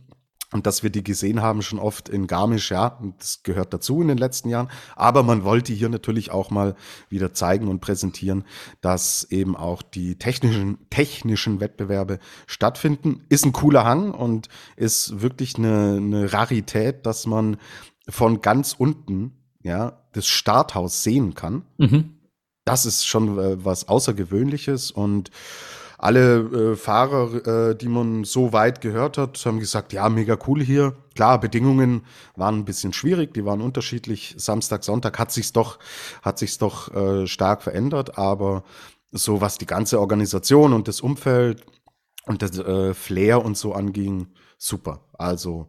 [0.53, 4.09] und dass wir die gesehen haben schon oft in Garmisch, ja, das gehört dazu in
[4.09, 4.69] den letzten Jahren.
[4.97, 6.75] Aber man wollte hier natürlich auch mal
[7.11, 8.45] wieder zeigen und präsentieren,
[8.81, 13.25] dass eben auch die technischen, technischen Wettbewerbe stattfinden.
[13.29, 17.59] Ist ein cooler Hang und ist wirklich eine, eine Rarität, dass man
[18.09, 19.33] von ganz unten,
[19.63, 21.65] ja, das Starthaus sehen kann.
[21.77, 22.15] Mhm.
[22.65, 25.31] Das ist schon äh, was Außergewöhnliches und
[25.99, 30.63] alle äh, Fahrer, äh, die man so weit gehört hat, haben gesagt, ja, mega cool
[30.63, 30.95] hier.
[31.17, 32.07] Klar, Bedingungen
[32.37, 34.35] waren ein bisschen schwierig, die waren unterschiedlich.
[34.39, 35.81] Samstag, Sonntag hat sich's doch,
[36.23, 38.63] hat sich's doch äh, stark verändert, aber
[39.11, 41.67] so was die ganze Organisation und das Umfeld
[42.27, 45.01] und das äh, Flair und so anging, super.
[45.15, 45.67] Also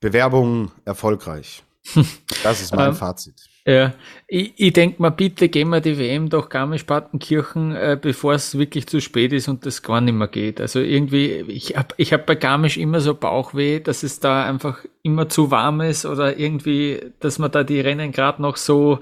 [0.00, 1.62] Bewerbung erfolgreich.
[2.42, 3.47] Das ist mein ähm, Fazit.
[3.68, 3.92] Ja,
[4.26, 8.86] ich, ich denke mal, bitte gehen wir die WM doch Garmisch-Partenkirchen, äh, bevor es wirklich
[8.86, 10.58] zu spät ist und das gar nicht mehr geht.
[10.58, 14.78] Also irgendwie, ich habe ich hab bei Garmisch immer so Bauchweh, dass es da einfach
[15.02, 19.00] immer zu warm ist oder irgendwie, dass man da die Rennen gerade noch so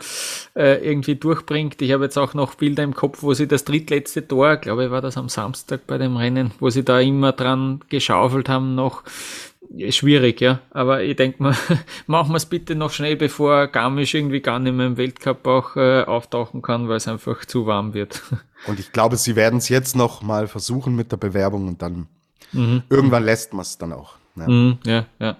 [0.57, 1.81] äh, irgendwie durchbringt.
[1.81, 4.91] Ich habe jetzt auch noch Bilder im Kopf, wo sie das drittletzte Tor, glaube ich,
[4.91, 9.05] war das am Samstag bei dem Rennen, wo sie da immer dran geschaufelt haben noch
[9.91, 10.61] schwierig, ja.
[10.71, 11.57] Aber ich denke mal,
[12.07, 15.77] machen wir es bitte noch schnell, bevor Garmisch irgendwie gar nicht mehr im Weltcup auch
[15.77, 18.23] äh, auftauchen kann, weil es einfach zu warm wird.
[18.67, 22.09] Und ich glaube, sie werden es jetzt noch mal versuchen mit der Bewerbung und dann
[22.53, 22.83] mhm.
[22.89, 24.17] irgendwann lässt man es dann auch.
[24.35, 25.07] Ja, mhm, ja.
[25.21, 25.37] ja.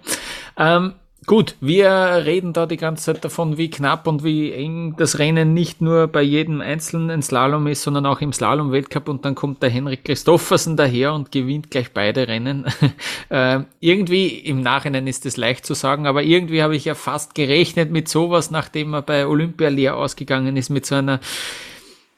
[0.55, 0.93] Ähm,
[1.27, 1.89] Gut, wir
[2.23, 6.07] reden da die ganze Zeit davon, wie knapp und wie eng das Rennen nicht nur
[6.07, 10.77] bei jedem einzelnen Slalom ist, sondern auch im Slalom-Weltcup und dann kommt der Henrik Christoffersen
[10.77, 12.63] daher und gewinnt gleich beide Rennen.
[13.29, 17.35] äh, irgendwie, im Nachhinein ist es leicht zu sagen, aber irgendwie habe ich ja fast
[17.35, 21.19] gerechnet mit sowas, nachdem er bei Olympia leer ausgegangen ist, mit so einer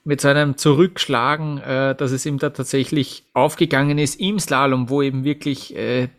[0.03, 5.01] mit so einem Zurückschlagen, äh, dass es ihm da tatsächlich aufgegangen ist im Slalom, wo
[5.01, 6.09] eben wirklich äh,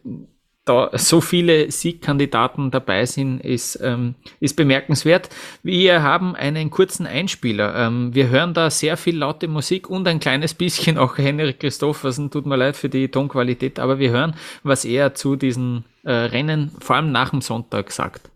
[0.64, 5.31] da so viele Siegkandidaten dabei sind, ist, ähm, ist bemerkenswert.
[5.62, 7.75] Wir haben einen kurzen Einspieler.
[7.75, 12.31] Ähm, wir hören da sehr viel laute Musik und ein kleines bisschen auch Henrik Christoffersen.
[12.31, 16.70] Tut mir leid für die Tonqualität, aber wir hören, was er zu diesen äh, Rennen,
[16.81, 18.29] vor allem nach dem Sonntag, sagt.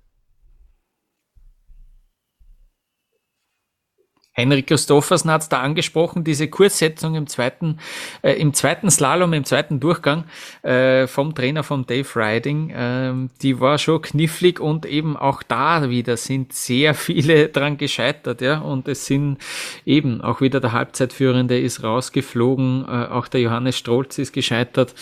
[4.34, 7.78] Henrik Christoffersen hat es da angesprochen, diese Kurssetzung im zweiten,
[8.22, 10.24] äh, im zweiten Slalom, im zweiten Durchgang
[10.62, 15.88] äh, vom Trainer von Dave Riding, ähm, die war schon knifflig und eben auch da
[15.88, 19.38] wieder sind sehr viele dran gescheitert, ja, und es sind
[19.86, 24.94] eben auch wieder der Halbzeitführende ist rausgeflogen, äh, auch der Johannes Strolz ist gescheitert.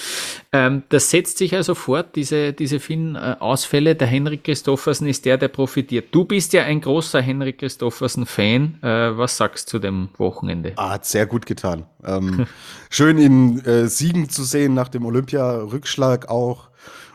[0.52, 3.94] Ähm, das setzt sich also fort, diese, diese vielen äh, Ausfälle.
[3.94, 6.08] Der Henrik Christoffersen ist der, der profitiert.
[6.10, 10.72] Du bist ja ein großer Henrik Christoffersen-Fan, äh, was sagst du zu dem Wochenende?
[10.76, 11.86] Ah, hat sehr gut getan.
[12.04, 12.46] Ähm,
[12.90, 16.70] schön ihn äh, siegen zu sehen nach dem Olympia-Rückschlag auch.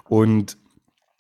[0.06, 0.58] Und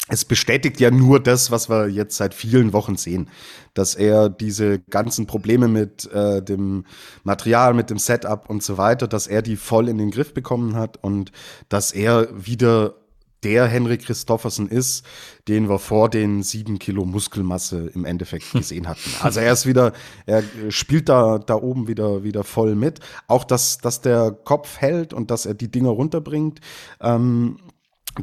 [0.09, 3.29] es bestätigt ja nur das, was wir jetzt seit vielen Wochen sehen,
[3.73, 6.85] dass er diese ganzen Probleme mit äh, dem
[7.23, 10.75] Material, mit dem Setup und so weiter, dass er die voll in den Griff bekommen
[10.75, 11.31] hat und
[11.67, 12.95] dass er wieder
[13.43, 15.05] der Henry Christoffersen ist,
[15.47, 19.09] den wir vor den sieben Kilo Muskelmasse im Endeffekt gesehen hatten.
[19.21, 19.93] Also er ist wieder,
[20.25, 22.99] er spielt da, da oben wieder, wieder voll mit.
[23.27, 26.59] Auch, dass, dass der Kopf hält und dass er die Dinger runterbringt,
[27.01, 27.57] ähm,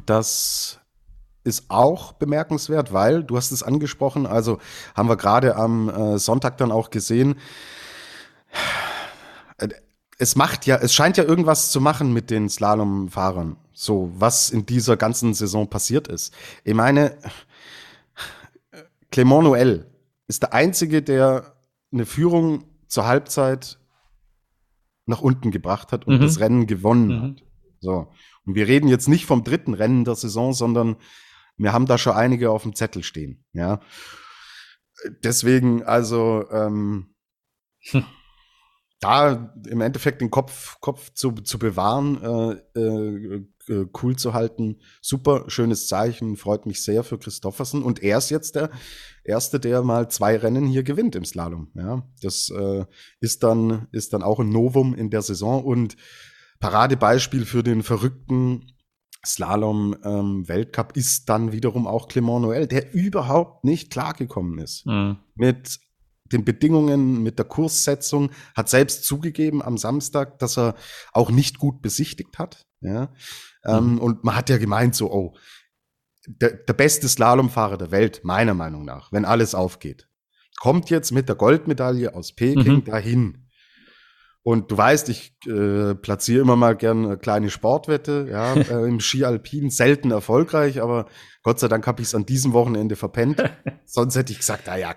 [0.07, 0.81] das
[1.45, 4.59] ist auch bemerkenswert, weil du hast es angesprochen, also
[4.95, 7.37] haben wir gerade am äh, Sonntag dann auch gesehen,
[10.19, 13.57] es macht ja, es scheint ja irgendwas zu machen mit den Slalomfahrern.
[13.75, 16.33] So, was in dieser ganzen Saison passiert ist.
[16.63, 17.19] Ich meine,
[19.11, 19.87] Clément Noël
[20.29, 21.57] ist der Einzige, der
[21.93, 23.79] eine Führung zur Halbzeit
[25.07, 26.21] nach unten gebracht hat und mhm.
[26.23, 27.23] das Rennen gewonnen mhm.
[27.23, 27.43] hat.
[27.81, 28.13] So.
[28.47, 30.97] Und wir reden jetzt nicht vom dritten Rennen der Saison, sondern
[31.57, 33.45] wir haben da schon einige auf dem Zettel stehen.
[33.53, 33.81] Ja.
[35.23, 37.15] Deswegen, also, ähm,
[37.91, 38.05] hm
[39.05, 42.23] da im Endeffekt den Kopf, Kopf zu, zu bewahren,
[42.75, 44.79] äh, äh, äh, cool zu halten.
[45.03, 47.83] Super schönes Zeichen, freut mich sehr für Christoffersen.
[47.83, 48.71] Und er ist jetzt der
[49.23, 51.69] Erste, der mal zwei Rennen hier gewinnt im Slalom.
[51.75, 52.87] Ja, das äh,
[53.21, 55.97] ist, dann, ist dann auch ein Novum in der Saison und
[56.61, 58.73] Paradebeispiel für den verrückten
[59.27, 64.87] Slalom-Weltcup ähm, ist dann wiederum auch Clement Noël, der überhaupt nicht klargekommen ist.
[64.87, 65.19] Mhm.
[65.35, 65.79] Mit
[66.35, 70.75] den Bedingungen, mit der Kurssetzung, hat selbst zugegeben am Samstag, dass er
[71.13, 72.67] auch nicht gut besichtigt hat.
[72.81, 73.13] Ja?
[73.65, 73.99] Ähm, mhm.
[73.99, 75.35] und man hat ja gemeint, so, oh,
[76.27, 80.09] der, der beste Slalomfahrer der Welt, meiner Meinung nach, wenn alles aufgeht,
[80.59, 82.85] kommt jetzt mit der Goldmedaille aus Peking mhm.
[82.85, 83.41] dahin.
[84.43, 89.01] Und du weißt, ich äh, platziere immer mal gern eine kleine Sportwette, ja, äh, im
[89.01, 91.07] Ski Alpin, selten erfolgreich, aber
[91.43, 93.43] Gott sei Dank habe ich es an diesem Wochenende verpennt.
[93.87, 94.95] Sonst hätte ich gesagt, ah ja,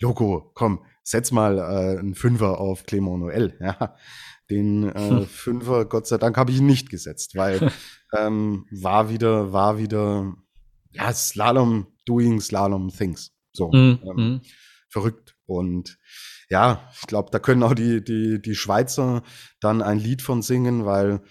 [0.00, 3.56] Logo, komm, setz mal äh, einen Fünfer auf Clément Noël.
[3.60, 3.96] Ja,
[4.50, 7.72] den äh, Fünfer, Gott sei Dank, habe ich nicht gesetzt, weil
[8.16, 10.34] ähm, war wieder, war wieder,
[10.92, 13.32] ja, Slalom doing Slalom things.
[13.52, 14.40] So, mm, ähm, mm.
[14.88, 15.36] verrückt.
[15.46, 15.98] Und
[16.48, 19.22] ja, ich glaube, da können auch die, die, die Schweizer
[19.60, 21.22] dann ein Lied von singen, weil,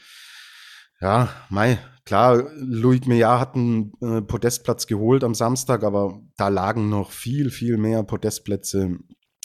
[0.99, 6.89] ja, Mai, klar, Loic Meillard hat einen äh, Podestplatz geholt am Samstag, aber da lagen
[6.89, 8.99] noch viel, viel mehr Podestplätze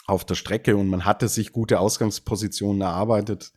[0.06, 3.52] auf der Strecke und man hatte sich gute Ausgangspositionen erarbeitet.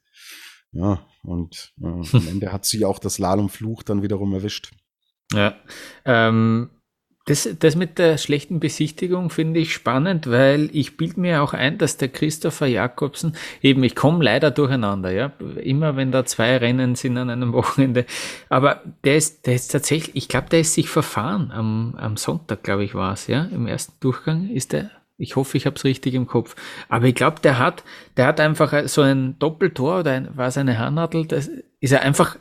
[0.72, 4.72] Ja, und äh, am Ende hat sie auch das Slalomfluch dann wiederum erwischt.
[5.32, 5.56] Ja,
[6.06, 6.70] ähm,
[7.26, 11.78] das, das mit der schlechten Besichtigung finde ich spannend, weil ich bilde mir auch ein,
[11.78, 16.96] dass der Christopher Jakobsen, eben ich komme leider durcheinander, ja, immer wenn da zwei Rennen
[16.96, 18.06] sind an einem Wochenende,
[18.50, 22.64] aber der ist, der ist tatsächlich, ich glaube, der ist sich verfahren am, am Sonntag,
[22.64, 25.86] glaube ich, war es, ja, im ersten Durchgang ist der, ich hoffe, ich habe es
[25.86, 26.58] richtig im Kopf,
[26.90, 27.86] aber ich glaube, der hat,
[28.18, 31.50] der hat einfach so ein Doppeltor oder ein, war es eine Handnadel, das
[31.80, 32.38] ist er einfach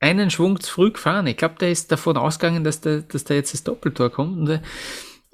[0.00, 1.26] einen Schwung zu früh gefahren.
[1.26, 4.38] Ich glaube, der ist davon ausgegangen, dass da, dass da jetzt das Doppeltor kommt.
[4.38, 4.60] Und, äh,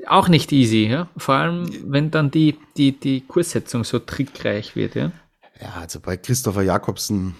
[0.06, 1.08] auch nicht easy, ja.
[1.16, 5.12] Vor allem, wenn dann die, die, die Kurssetzung so trickreich wird, ja.
[5.60, 7.36] Ja, also bei Christopher Jakobsen,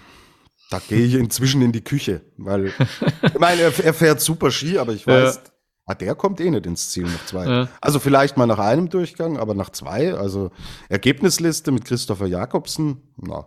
[0.69, 2.67] da gehe ich inzwischen in die Küche, weil
[3.21, 5.41] ich meine, er, er fährt super Ski, aber ich weiß, ja.
[5.87, 7.45] ah, der kommt eh nicht ins Ziel nach zwei.
[7.45, 7.67] Ja.
[7.81, 10.51] Also vielleicht mal nach einem Durchgang, aber nach zwei, also
[10.87, 13.45] Ergebnisliste mit Christopher Jakobsen, na,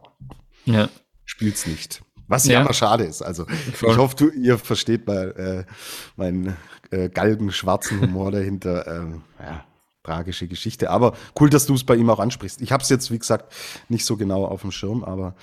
[0.66, 0.90] ja.
[1.24, 2.02] spielt's nicht.
[2.28, 3.22] Was ja, immer schade ist.
[3.22, 3.90] Also Voll.
[3.90, 5.72] ich hoffe, du, ihr versteht mal äh,
[6.16, 6.56] meinen
[6.90, 8.86] äh, galgenschwarzen Humor dahinter.
[8.86, 9.64] Ähm, ja,
[10.06, 10.90] tragische Geschichte.
[10.90, 12.62] Aber cool, dass du es bei ihm auch ansprichst.
[12.62, 13.52] Ich habe es jetzt, wie gesagt,
[13.88, 15.34] nicht so genau auf dem Schirm, aber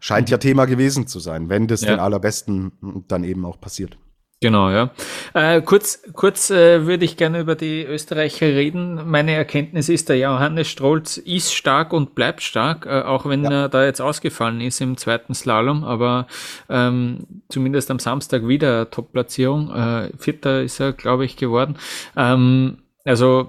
[0.00, 1.90] scheint ja Thema gewesen zu sein, wenn das ja.
[1.90, 3.98] den allerbesten dann eben auch passiert.
[4.42, 4.90] Genau, ja.
[5.34, 9.08] Äh, kurz kurz äh, würde ich gerne über die Österreicher reden.
[9.08, 13.52] Meine Erkenntnis ist, der Johannes Strolz ist stark und bleibt stark, äh, auch wenn ja.
[13.52, 16.26] er da jetzt ausgefallen ist im zweiten Slalom, aber
[16.68, 19.72] ähm, zumindest am Samstag wieder Top-Platzierung.
[19.72, 21.76] Äh, Vierter ist er, glaube ich, geworden.
[22.16, 23.48] Ähm, also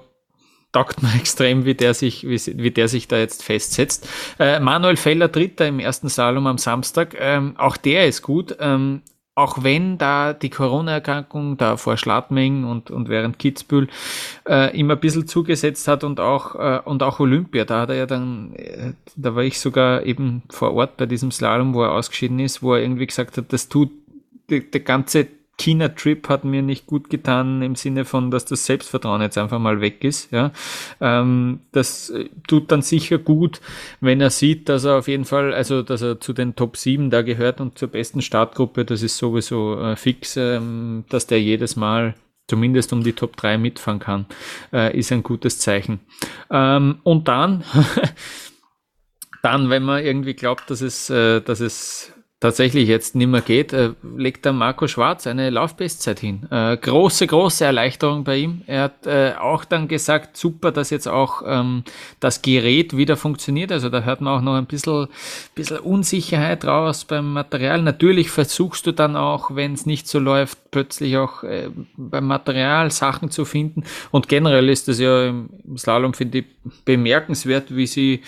[0.74, 4.08] taugt mir extrem, wie der sich, wie, wie der sich da jetzt festsetzt.
[4.38, 7.16] Äh, Manuel Feller Dritter im ersten Slalom am Samstag.
[7.18, 8.56] Ähm, auch der ist gut.
[8.60, 9.02] Ähm,
[9.36, 13.88] auch wenn da die Corona-Erkrankung da vor Schladming und, und während Kitzbühel
[14.48, 17.96] äh, immer ein bisschen zugesetzt hat und auch, äh, und auch Olympia, da hat er
[17.96, 21.94] ja dann, äh, da war ich sogar eben vor Ort bei diesem Slalom, wo er
[21.94, 23.90] ausgeschieden ist, wo er irgendwie gesagt hat, das tut
[24.50, 25.28] die ganze
[25.58, 29.82] China-Trip hat mir nicht gut getan im Sinne von, dass das Selbstvertrauen jetzt einfach mal
[29.82, 30.32] weg ist.
[30.32, 30.52] Ja,
[31.00, 33.62] ähm, das äh, tut dann sicher gut,
[34.02, 37.10] wenn er sieht, dass er auf jeden Fall, also dass er zu den Top 7
[37.10, 38.84] da gehört und zur besten Startgruppe.
[38.84, 42.16] Das ist sowieso äh, fix, ähm, dass der jedes Mal
[42.48, 44.26] zumindest um die Top 3 mitfahren kann,
[44.72, 46.00] äh, ist ein gutes Zeichen.
[46.50, 47.64] Ähm, und dann,
[49.44, 52.12] dann, wenn man irgendwie glaubt, dass es, äh, dass es
[52.44, 56.46] tatsächlich jetzt nicht mehr geht, äh, legt der Marco Schwarz eine Laufbestzeit hin.
[56.52, 58.64] Äh, große, große Erleichterung bei ihm.
[58.68, 61.86] Er hat äh, auch dann gesagt, super, dass jetzt auch ähm,
[62.20, 63.72] das Gerät wieder funktioniert.
[63.72, 65.08] Also da hört man auch noch ein bisschen,
[65.56, 67.82] bisschen Unsicherheit raus beim Material.
[67.82, 72.92] Natürlich versuchst du dann auch, wenn es nicht so läuft, plötzlich auch äh, beim Material
[72.92, 73.86] Sachen zu finden.
[74.12, 76.46] Und generell ist das ja im Slalom, finde ich,
[76.84, 78.22] bemerkenswert, wie sie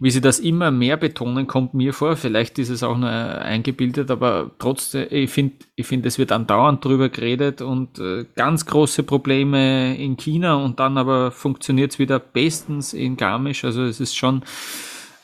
[0.00, 2.16] wie sie das immer mehr betonen, kommt mir vor.
[2.16, 6.82] Vielleicht ist es auch nur eingebildet, aber trotzdem, ich finde, ich finde, es wird andauernd
[6.82, 12.18] drüber geredet und äh, ganz große Probleme in China und dann aber funktioniert es wieder
[12.18, 13.62] bestens in Garmisch.
[13.62, 14.42] Also es ist schon,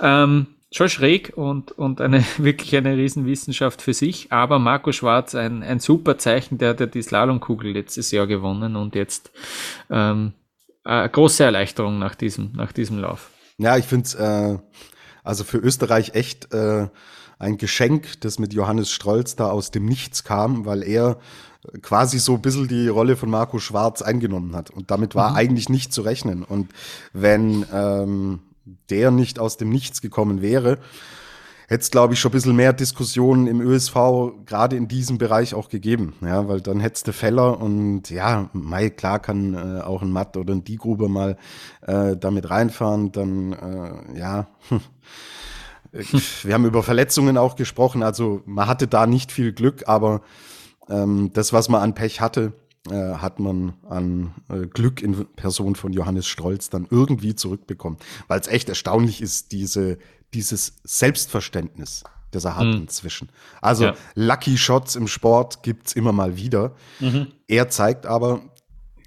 [0.01, 4.31] ähm, schon schräg und, und eine wirklich eine Riesenwissenschaft für sich.
[4.31, 8.77] Aber Marco Schwarz, ein, ein super Zeichen, der hat ja die Slalomkugel letztes Jahr gewonnen
[8.77, 9.33] und jetzt
[9.89, 10.35] ähm,
[10.85, 13.31] große Erleichterung nach diesem, nach diesem Lauf.
[13.59, 14.59] Ja, ich finde es äh,
[15.25, 16.89] also für Österreich echt äh,
[17.39, 21.19] ein Geschenk, das mit Johannes Strolz da aus dem Nichts kam, weil er
[21.83, 24.71] quasi so ein bisschen die Rolle von Marco Schwarz eingenommen hat.
[24.71, 25.37] Und damit war mhm.
[25.37, 26.45] eigentlich nicht zu rechnen.
[26.45, 26.71] Und
[27.13, 28.41] wenn ähm,
[28.91, 30.79] der nicht aus dem Nichts gekommen wäre,
[31.69, 33.95] hätte es, glaube ich, schon ein bisschen mehr Diskussionen im ÖSV
[34.45, 36.15] gerade in diesem Bereich auch gegeben.
[36.21, 40.37] Ja, weil dann hättest du Feller und ja, Mai, klar kann äh, auch ein Matt
[40.37, 41.37] oder ein Die-Gruber mal
[41.83, 44.49] äh, damit reinfahren, dann äh, ja.
[46.43, 50.21] Wir haben über Verletzungen auch gesprochen, also man hatte da nicht viel Glück, aber
[50.91, 52.53] ähm, das, was man an Pech hatte,
[52.91, 57.99] äh, hat man an äh, Glück in Person von Johannes Strolz dann irgendwie zurückbekommen.
[58.29, 59.99] Weil es echt erstaunlich ist, diese
[60.35, 62.83] dieses Selbstverständnis, das er hat mhm.
[62.83, 63.31] inzwischen.
[63.61, 63.95] Also ja.
[64.15, 66.75] Lucky Shots im Sport gibt es immer mal wieder.
[67.01, 67.29] Mhm.
[67.47, 68.43] Er zeigt aber,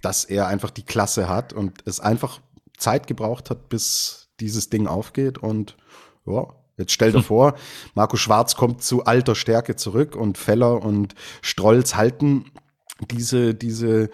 [0.02, 2.40] dass er einfach die Klasse hat und es einfach
[2.78, 5.38] Zeit gebraucht hat, bis dieses Ding aufgeht.
[5.38, 5.76] Und
[6.26, 6.48] ja,
[6.78, 7.56] jetzt stell dir vor,
[7.94, 12.46] Marco Schwarz kommt zu alter Stärke zurück und Feller und Strolz halten
[13.12, 14.10] diese, diese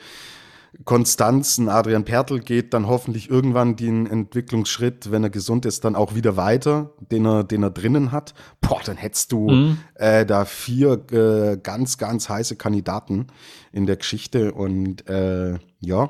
[0.84, 5.95] Konstanz, ein Adrian Pertl geht dann hoffentlich irgendwann den Entwicklungsschritt, wenn er gesund ist, dann
[5.95, 8.34] auch wieder weiter, den er, den er drinnen hat.
[8.59, 9.78] Boah, dann hättest du mhm.
[9.95, 13.28] äh, da vier äh, ganz, ganz heiße Kandidaten
[13.71, 16.09] in der Geschichte und äh, ja,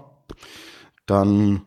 [1.05, 1.61] dann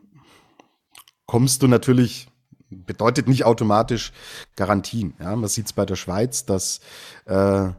[1.27, 2.29] kommst du natürlich
[2.71, 4.13] bedeutet nicht automatisch
[4.57, 5.15] Garantien.
[5.21, 6.81] Ja, man sieht es bei der Schweiz, dass
[7.27, 7.71] äh,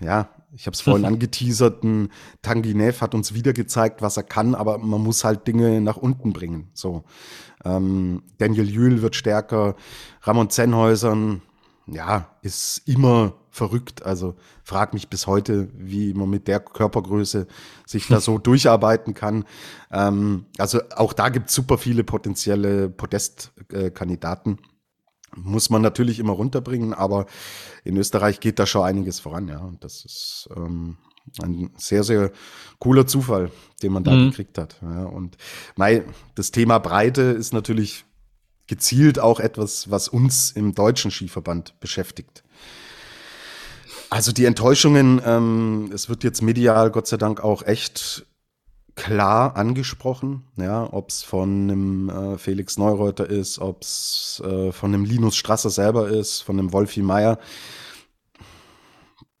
[0.00, 2.10] ja ich habe es vorhin angeteasert, ein
[2.42, 6.32] Tanginev hat uns wieder gezeigt, was er kann, aber man muss halt Dinge nach unten
[6.32, 6.68] bringen.
[6.72, 7.04] So,
[7.64, 9.74] ähm, Daniel Jühl wird stärker,
[10.22, 11.42] Ramon Zenhäusern,
[11.86, 14.04] ja, ist immer verrückt.
[14.04, 14.34] Also
[14.64, 17.46] frag mich bis heute, wie man mit der Körpergröße
[17.86, 19.44] sich da so durcharbeiten kann.
[19.92, 24.58] Ähm, also auch da gibt es super viele potenzielle Podestkandidaten.
[25.36, 27.26] Muss man natürlich immer runterbringen, aber
[27.84, 29.58] in Österreich geht da schon einiges voran, ja.
[29.58, 30.96] Und das ist ähm,
[31.42, 32.32] ein sehr, sehr
[32.78, 33.50] cooler Zufall,
[33.82, 34.30] den man da mhm.
[34.30, 34.80] gekriegt hat.
[34.82, 35.04] Ja.
[35.04, 35.36] Und
[35.76, 38.04] mei, das Thema Breite ist natürlich
[38.66, 42.44] gezielt auch etwas, was uns im deutschen Skiverband beschäftigt.
[44.14, 48.24] Also die Enttäuschungen, ähm, es wird jetzt medial Gott sei Dank auch echt
[48.94, 54.94] klar angesprochen, ja, ob es von einem äh, Felix Neureuter ist, ob es äh, von
[54.94, 57.40] einem Linus Strasser selber ist, von einem Wolfi Meier.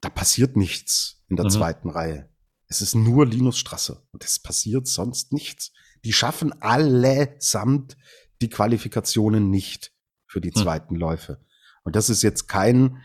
[0.00, 1.50] Da passiert nichts in der mhm.
[1.50, 2.28] zweiten Reihe.
[2.66, 5.70] Es ist nur Linus Strasser und es passiert sonst nichts.
[6.04, 7.96] Die schaffen allesamt
[8.42, 9.92] die Qualifikationen nicht
[10.26, 10.60] für die mhm.
[10.60, 11.00] zweiten mhm.
[11.00, 11.38] Läufe.
[11.84, 12.98] Und das ist jetzt kein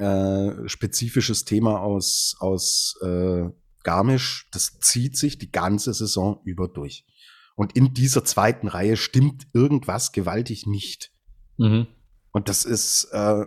[0.00, 3.50] äh, spezifisches Thema aus, aus äh,
[3.82, 7.06] Garmisch, das zieht sich die ganze Saison über durch.
[7.54, 11.12] Und in dieser zweiten Reihe stimmt irgendwas gewaltig nicht.
[11.58, 11.86] Mhm.
[12.32, 13.44] Und das ist, äh,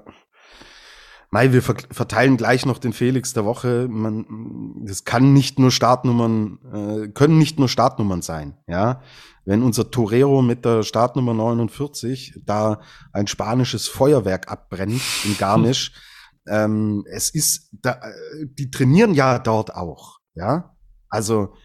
[1.32, 3.88] Mai, wir verteilen gleich noch den Felix der Woche.
[3.90, 9.02] Man, das kann nicht nur Startnummern, äh, können nicht nur Startnummern sein, ja.
[9.44, 12.82] Wenn unser Torero mit der Startnummer 49 da
[13.12, 15.94] ein spanisches Feuerwerk abbrennt in Garmisch,
[16.48, 20.20] ähm, es ist, da, äh, die trainieren ja dort auch.
[20.36, 20.76] Ja,
[21.10, 21.56] also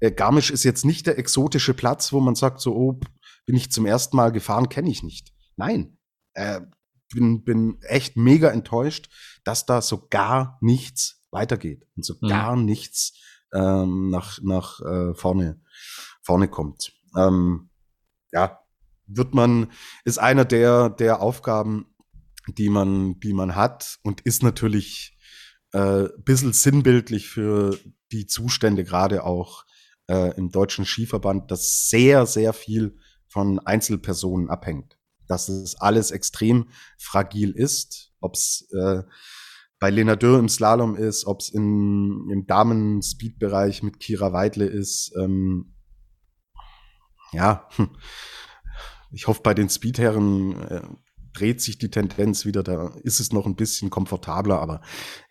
[0.00, 3.00] äh, Garmisch ist jetzt nicht der exotische Platz, wo man sagt, so, oh,
[3.46, 5.32] bin ich zum ersten Mal gefahren, kenne ich nicht.
[5.56, 5.98] Nein,
[6.34, 6.60] äh,
[7.12, 9.08] bin, bin echt mega enttäuscht,
[9.44, 12.28] dass da so gar nichts weitergeht und so mhm.
[12.28, 13.14] gar nichts
[13.52, 15.60] ähm, nach, nach äh, vorne,
[16.22, 16.92] vorne kommt.
[17.16, 17.70] Ähm,
[18.32, 18.60] ja,
[19.06, 19.70] wird man,
[20.04, 21.86] ist einer der, der Aufgaben,
[22.48, 25.16] die man, die man hat und ist natürlich
[25.72, 27.78] äh, bisschen sinnbildlich für
[28.12, 29.64] die Zustände gerade auch
[30.08, 32.96] äh, im deutschen Skiverband, dass sehr, sehr viel
[33.28, 34.98] von Einzelpersonen abhängt.
[35.26, 36.68] Dass es alles extrem
[36.98, 39.02] fragil ist, ob es äh,
[39.78, 45.12] bei Lena Dürr im Slalom ist, ob es im Damen-Speed-Bereich mit Kira Weidle ist.
[45.20, 45.74] Ähm,
[47.32, 47.90] ja, hm.
[49.10, 50.82] ich hoffe, bei den Speedherren äh,
[51.36, 54.80] dreht sich die Tendenz wieder, da ist es noch ein bisschen komfortabler, aber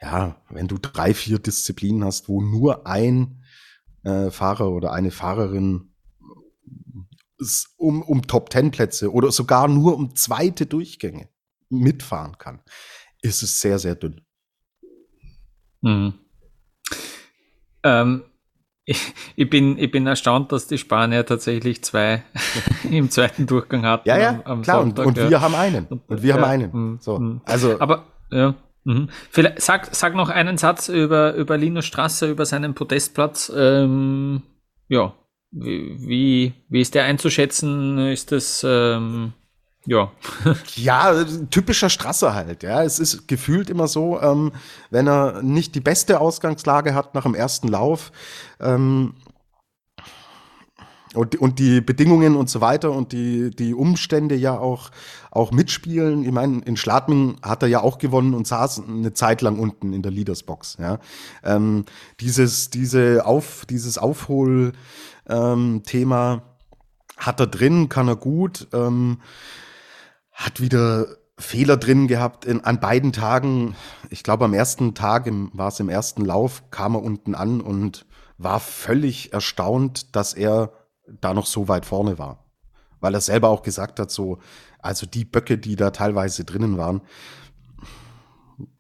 [0.01, 3.43] ja, wenn du drei, vier Disziplinen hast, wo nur ein
[4.03, 5.93] äh, Fahrer oder eine Fahrerin
[7.78, 11.30] um, um Top Ten Plätze oder sogar nur um zweite Durchgänge
[11.70, 12.62] mitfahren kann,
[13.22, 14.22] ist es sehr, sehr dünn.
[15.82, 16.14] Mhm.
[17.84, 18.24] Ähm,
[18.86, 22.24] ich, bin, ich bin erstaunt, dass die Spanier tatsächlich zwei
[22.90, 24.08] im zweiten Durchgang hatten.
[24.08, 24.82] Ja, ja, am, am klar.
[24.82, 25.30] Sonntag, und, und ja.
[25.30, 25.86] wir haben einen.
[25.88, 26.72] Und wir ja, haben einen.
[26.72, 27.42] Mhm, so, mhm.
[27.46, 27.80] also.
[27.80, 28.56] Aber, ja.
[28.84, 29.10] Mhm.
[29.32, 33.52] Vielleicht, sag, sag noch einen Satz über, über Linus Strasser, über seinen Podestplatz.
[33.56, 34.44] Ähm,
[34.88, 35.14] ja,
[35.52, 37.98] wie, wie ist der einzuschätzen?
[37.98, 39.34] Ist das, ähm,
[39.86, 40.12] ja.
[40.76, 42.84] ja, typischer Strasser halt, ja.
[42.84, 44.52] Es ist gefühlt immer so, ähm,
[44.90, 48.12] wenn er nicht die beste Ausgangslage hat nach dem ersten Lauf,
[48.60, 49.16] ähm,
[51.16, 54.92] und, und die Bedingungen und so weiter und die, die Umstände ja auch,
[55.32, 56.24] auch mitspielen.
[56.24, 59.94] Ich meine, in Schladming hat er ja auch gewonnen und saß eine Zeit lang unten
[59.94, 60.78] in der Leadersbox.
[60.80, 61.00] Ja.
[61.44, 61.86] Ähm,
[62.20, 66.42] dieses, diese Auf, dieses Aufhol-Thema ähm,
[67.18, 68.68] hat er drin, kann er gut.
[68.74, 69.20] Ähm,
[70.36, 71.08] hat wieder
[71.38, 73.76] Fehler drin gehabt in, an beiden Tagen.
[74.10, 78.06] Ich glaube, am ersten Tag war es im ersten Lauf, kam er unten an und
[78.38, 80.72] war völlig erstaunt, dass er
[81.08, 82.46] da noch so weit vorne war.
[83.00, 84.40] Weil er selber auch gesagt hat, so,
[84.80, 87.02] also die Böcke, die da teilweise drinnen waren,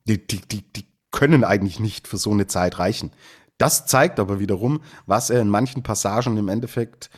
[0.05, 3.11] die, die, die, die können eigentlich nicht für so eine Zeit reichen.
[3.57, 7.09] Das zeigt aber wiederum, was er in manchen Passagen im Endeffekt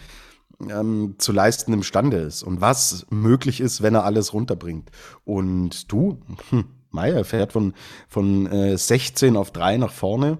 [0.61, 4.89] ähm, zu leisten imstande ist und was möglich ist, wenn er alles runterbringt.
[5.23, 7.73] Und du, hm, Meier fährt von,
[8.07, 10.37] von äh, 16 auf 3 nach vorne.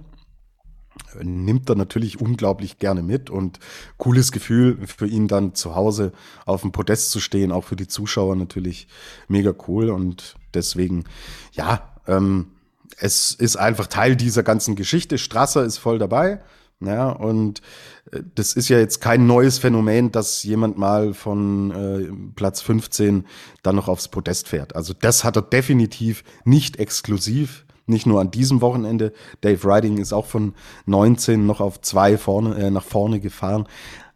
[1.22, 3.60] nimmt er natürlich unglaublich gerne mit und
[3.98, 6.12] cooles Gefühl für ihn dann zu Hause
[6.46, 8.88] auf dem Podest zu stehen, auch für die Zuschauer natürlich
[9.28, 11.04] mega cool und deswegen,
[11.52, 12.48] ja, ähm,
[13.00, 15.18] es ist einfach Teil dieser ganzen Geschichte.
[15.18, 16.42] Strasser ist voll dabei.
[16.80, 17.62] Ja, und
[18.12, 23.26] äh, das ist ja jetzt kein neues Phänomen, dass jemand mal von äh, Platz 15
[23.64, 24.76] dann noch aufs Podest fährt.
[24.76, 29.14] Also das hat er definitiv nicht exklusiv nicht nur an diesem Wochenende.
[29.42, 30.54] Dave Riding ist auch von
[30.88, 33.66] 19 noch auf zwei vorne, äh, nach vorne gefahren.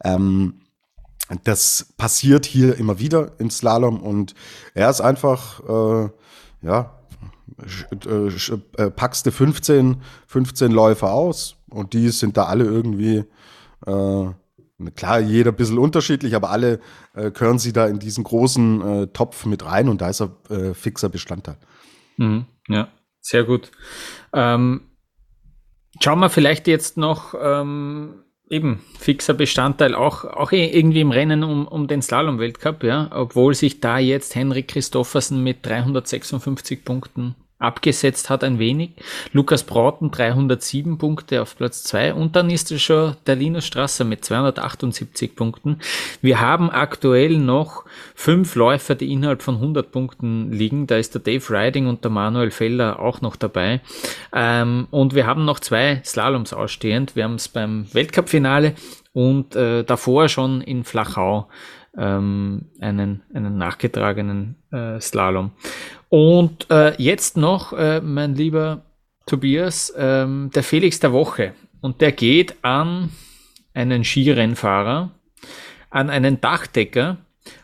[0.03, 0.55] Ähm,
[1.45, 4.35] das passiert hier immer wieder im Slalom und
[4.73, 6.09] er ist einfach, äh,
[6.61, 6.97] ja,
[8.05, 13.23] äh, äh, packst du 15, 15 Läufer aus und die sind da alle irgendwie,
[13.85, 14.25] äh,
[14.95, 16.79] klar, jeder ein bisschen unterschiedlich, aber alle
[17.13, 20.31] äh, gehören sie da in diesen großen äh, Topf mit rein und da ist er
[20.49, 21.57] äh, fixer Bestandteil.
[22.17, 22.89] Mhm, ja.
[23.21, 23.71] Sehr gut.
[24.33, 24.81] Ähm,
[25.99, 31.67] schauen wir vielleicht jetzt noch ähm, eben fixer Bestandteil auch, auch irgendwie im Rennen um,
[31.67, 38.43] um den Slalom-Weltcup, ja, obwohl sich da jetzt Henrik Christoffersen mit 356 Punkten abgesetzt hat
[38.43, 38.91] ein wenig.
[39.31, 44.03] Lukas Brauten 307 Punkte auf Platz 2 und dann ist es schon der Linus Strasser
[44.03, 45.79] mit 278 Punkten.
[46.21, 47.85] Wir haben aktuell noch
[48.15, 50.87] fünf Läufer, die innerhalb von 100 Punkten liegen.
[50.87, 53.81] Da ist der Dave Riding und der Manuel Feller auch noch dabei.
[54.33, 57.15] Ähm, und wir haben noch zwei Slaloms ausstehend.
[57.15, 58.75] Wir haben es beim Weltcup-Finale
[59.13, 61.47] und äh, davor schon in Flachau
[61.97, 65.51] ähm, einen, einen nachgetragenen äh, Slalom.
[66.09, 68.83] Und äh, jetzt noch, äh, mein lieber
[69.25, 71.53] Tobias, ähm, der Felix der Woche.
[71.79, 73.09] Und der geht an
[73.73, 75.11] einen Skirennfahrer,
[75.89, 77.17] an einen Dachdecker,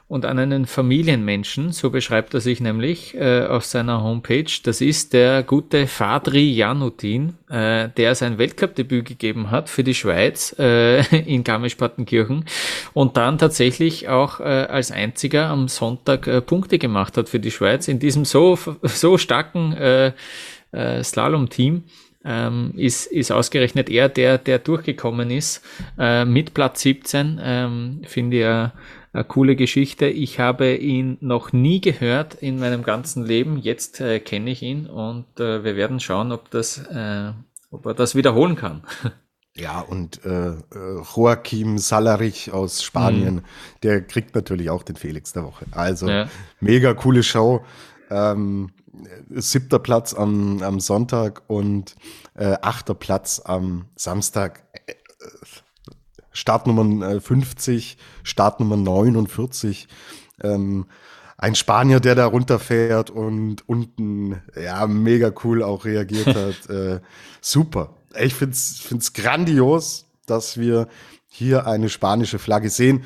[0.10, 4.50] und an einen Familienmenschen, so beschreibt er sich nämlich äh, auf seiner Homepage.
[4.64, 10.56] Das ist der gute Fadri Janutin, äh, der sein Weltcup-Debüt gegeben hat für die Schweiz
[10.60, 12.46] äh, in Garmisch-Partenkirchen
[12.94, 17.52] und dann tatsächlich auch äh, als einziger am Sonntag äh, Punkte gemacht hat für die
[17.52, 20.14] Schweiz in diesem so, so starken äh,
[20.72, 21.84] äh, Slalom-Team.
[22.26, 25.64] Ähm, ist, ist ausgerechnet er, der, der durchgekommen ist,
[25.98, 28.74] äh, mit Platz 17, ähm, finde ich ja
[29.18, 30.06] eine coole Geschichte.
[30.06, 33.58] Ich habe ihn noch nie gehört in meinem ganzen Leben.
[33.58, 37.32] Jetzt äh, kenne ich ihn und äh, wir werden schauen, ob, das, äh,
[37.72, 38.84] ob er das wiederholen kann.
[39.60, 43.44] Ja, und äh, äh, Joaquim Salarich aus Spanien, mhm.
[43.82, 45.66] der kriegt natürlich auch den Felix der Woche.
[45.72, 46.30] Also ja.
[46.60, 47.66] mega coole Show.
[48.12, 48.70] Ähm,
[49.32, 51.96] siebter Platz am, am Sonntag und
[52.36, 54.64] äh, achter Platz am Samstag.
[56.38, 59.88] Äh, Startnummer 50, äh, Startnummer 49.
[60.44, 60.86] Ähm,
[61.38, 66.70] ein Spanier, der da runterfährt und unten, ja, mega cool auch reagiert hat.
[66.70, 67.00] äh,
[67.42, 67.96] super.
[68.20, 70.88] Ich find's, find's grandios, dass wir
[71.28, 73.04] hier eine spanische Flagge sehen.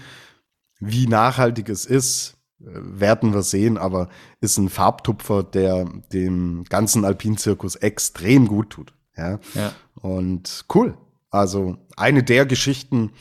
[0.80, 4.10] Wie nachhaltig es ist, äh, werden wir sehen, aber
[4.40, 8.94] ist ein Farbtupfer, der dem ganzen Alpinzirkus extrem gut tut.
[9.18, 9.40] Ja.
[9.54, 9.74] ja.
[9.96, 10.98] Und cool.
[11.32, 13.12] Also eine der Geschichten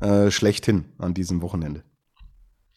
[0.00, 1.84] äh, schlechthin an diesem Wochenende.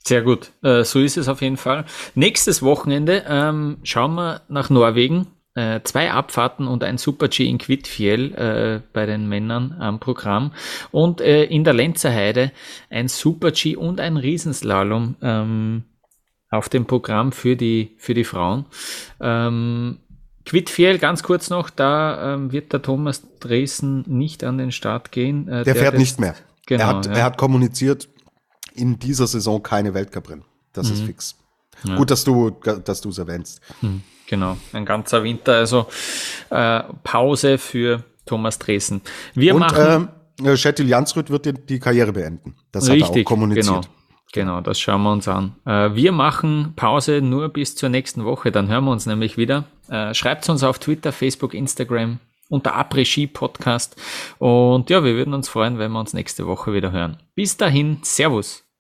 [0.04, 1.86] Sehr gut, äh, so ist es auf jeden Fall.
[2.16, 5.28] Nächstes Wochenende ähm, schauen wir nach Norwegen.
[5.54, 10.54] Äh, zwei Abfahrten und ein Super-G in Quidfjell äh, bei den Männern am Programm.
[10.92, 12.52] Und äh, in der Lenzerheide
[12.90, 15.84] ein Super-G und ein Riesenslalom ähm,
[16.50, 18.66] auf dem Programm für die, für die Frauen.
[19.20, 20.00] Ähm,
[20.52, 25.48] Quidfiel, ganz kurz noch, da ähm, wird der Thomas Dresen nicht an den Start gehen.
[25.48, 26.36] Äh, der, der, fährt nicht mehr.
[26.66, 27.12] Genau, er, hat, ja.
[27.14, 28.10] er hat kommuniziert,
[28.74, 30.44] in dieser Saison keine Weltcuprennen.
[30.74, 30.94] Das mhm.
[30.94, 31.36] ist fix.
[31.86, 31.96] Ja.
[31.96, 33.62] Gut, dass du dass du es erwähnst.
[33.80, 34.02] Mhm.
[34.28, 35.88] Genau, ein ganzer Winter, also
[36.50, 39.00] äh, Pause für Thomas Dresen.
[39.34, 40.10] Wir Und, machen.
[40.44, 42.56] Äh, Schettil Jansrud wird die, die, Karriere beenden.
[42.74, 43.68] Das richtig, hat er auch kommuniziert.
[43.68, 43.82] Genau.
[44.34, 45.56] Genau, das schauen wir uns an.
[45.66, 49.66] Äh, wir machen Pause nur bis zur nächsten Woche, dann hören wir uns nämlich wieder.
[49.90, 52.20] Äh, schreibt uns auf Twitter, Facebook, Instagram
[52.52, 53.96] unter Après-Ski Podcast.
[54.38, 57.18] Und ja, wir würden uns freuen, wenn wir uns nächste Woche wieder hören.
[57.34, 58.71] Bis dahin, Servus.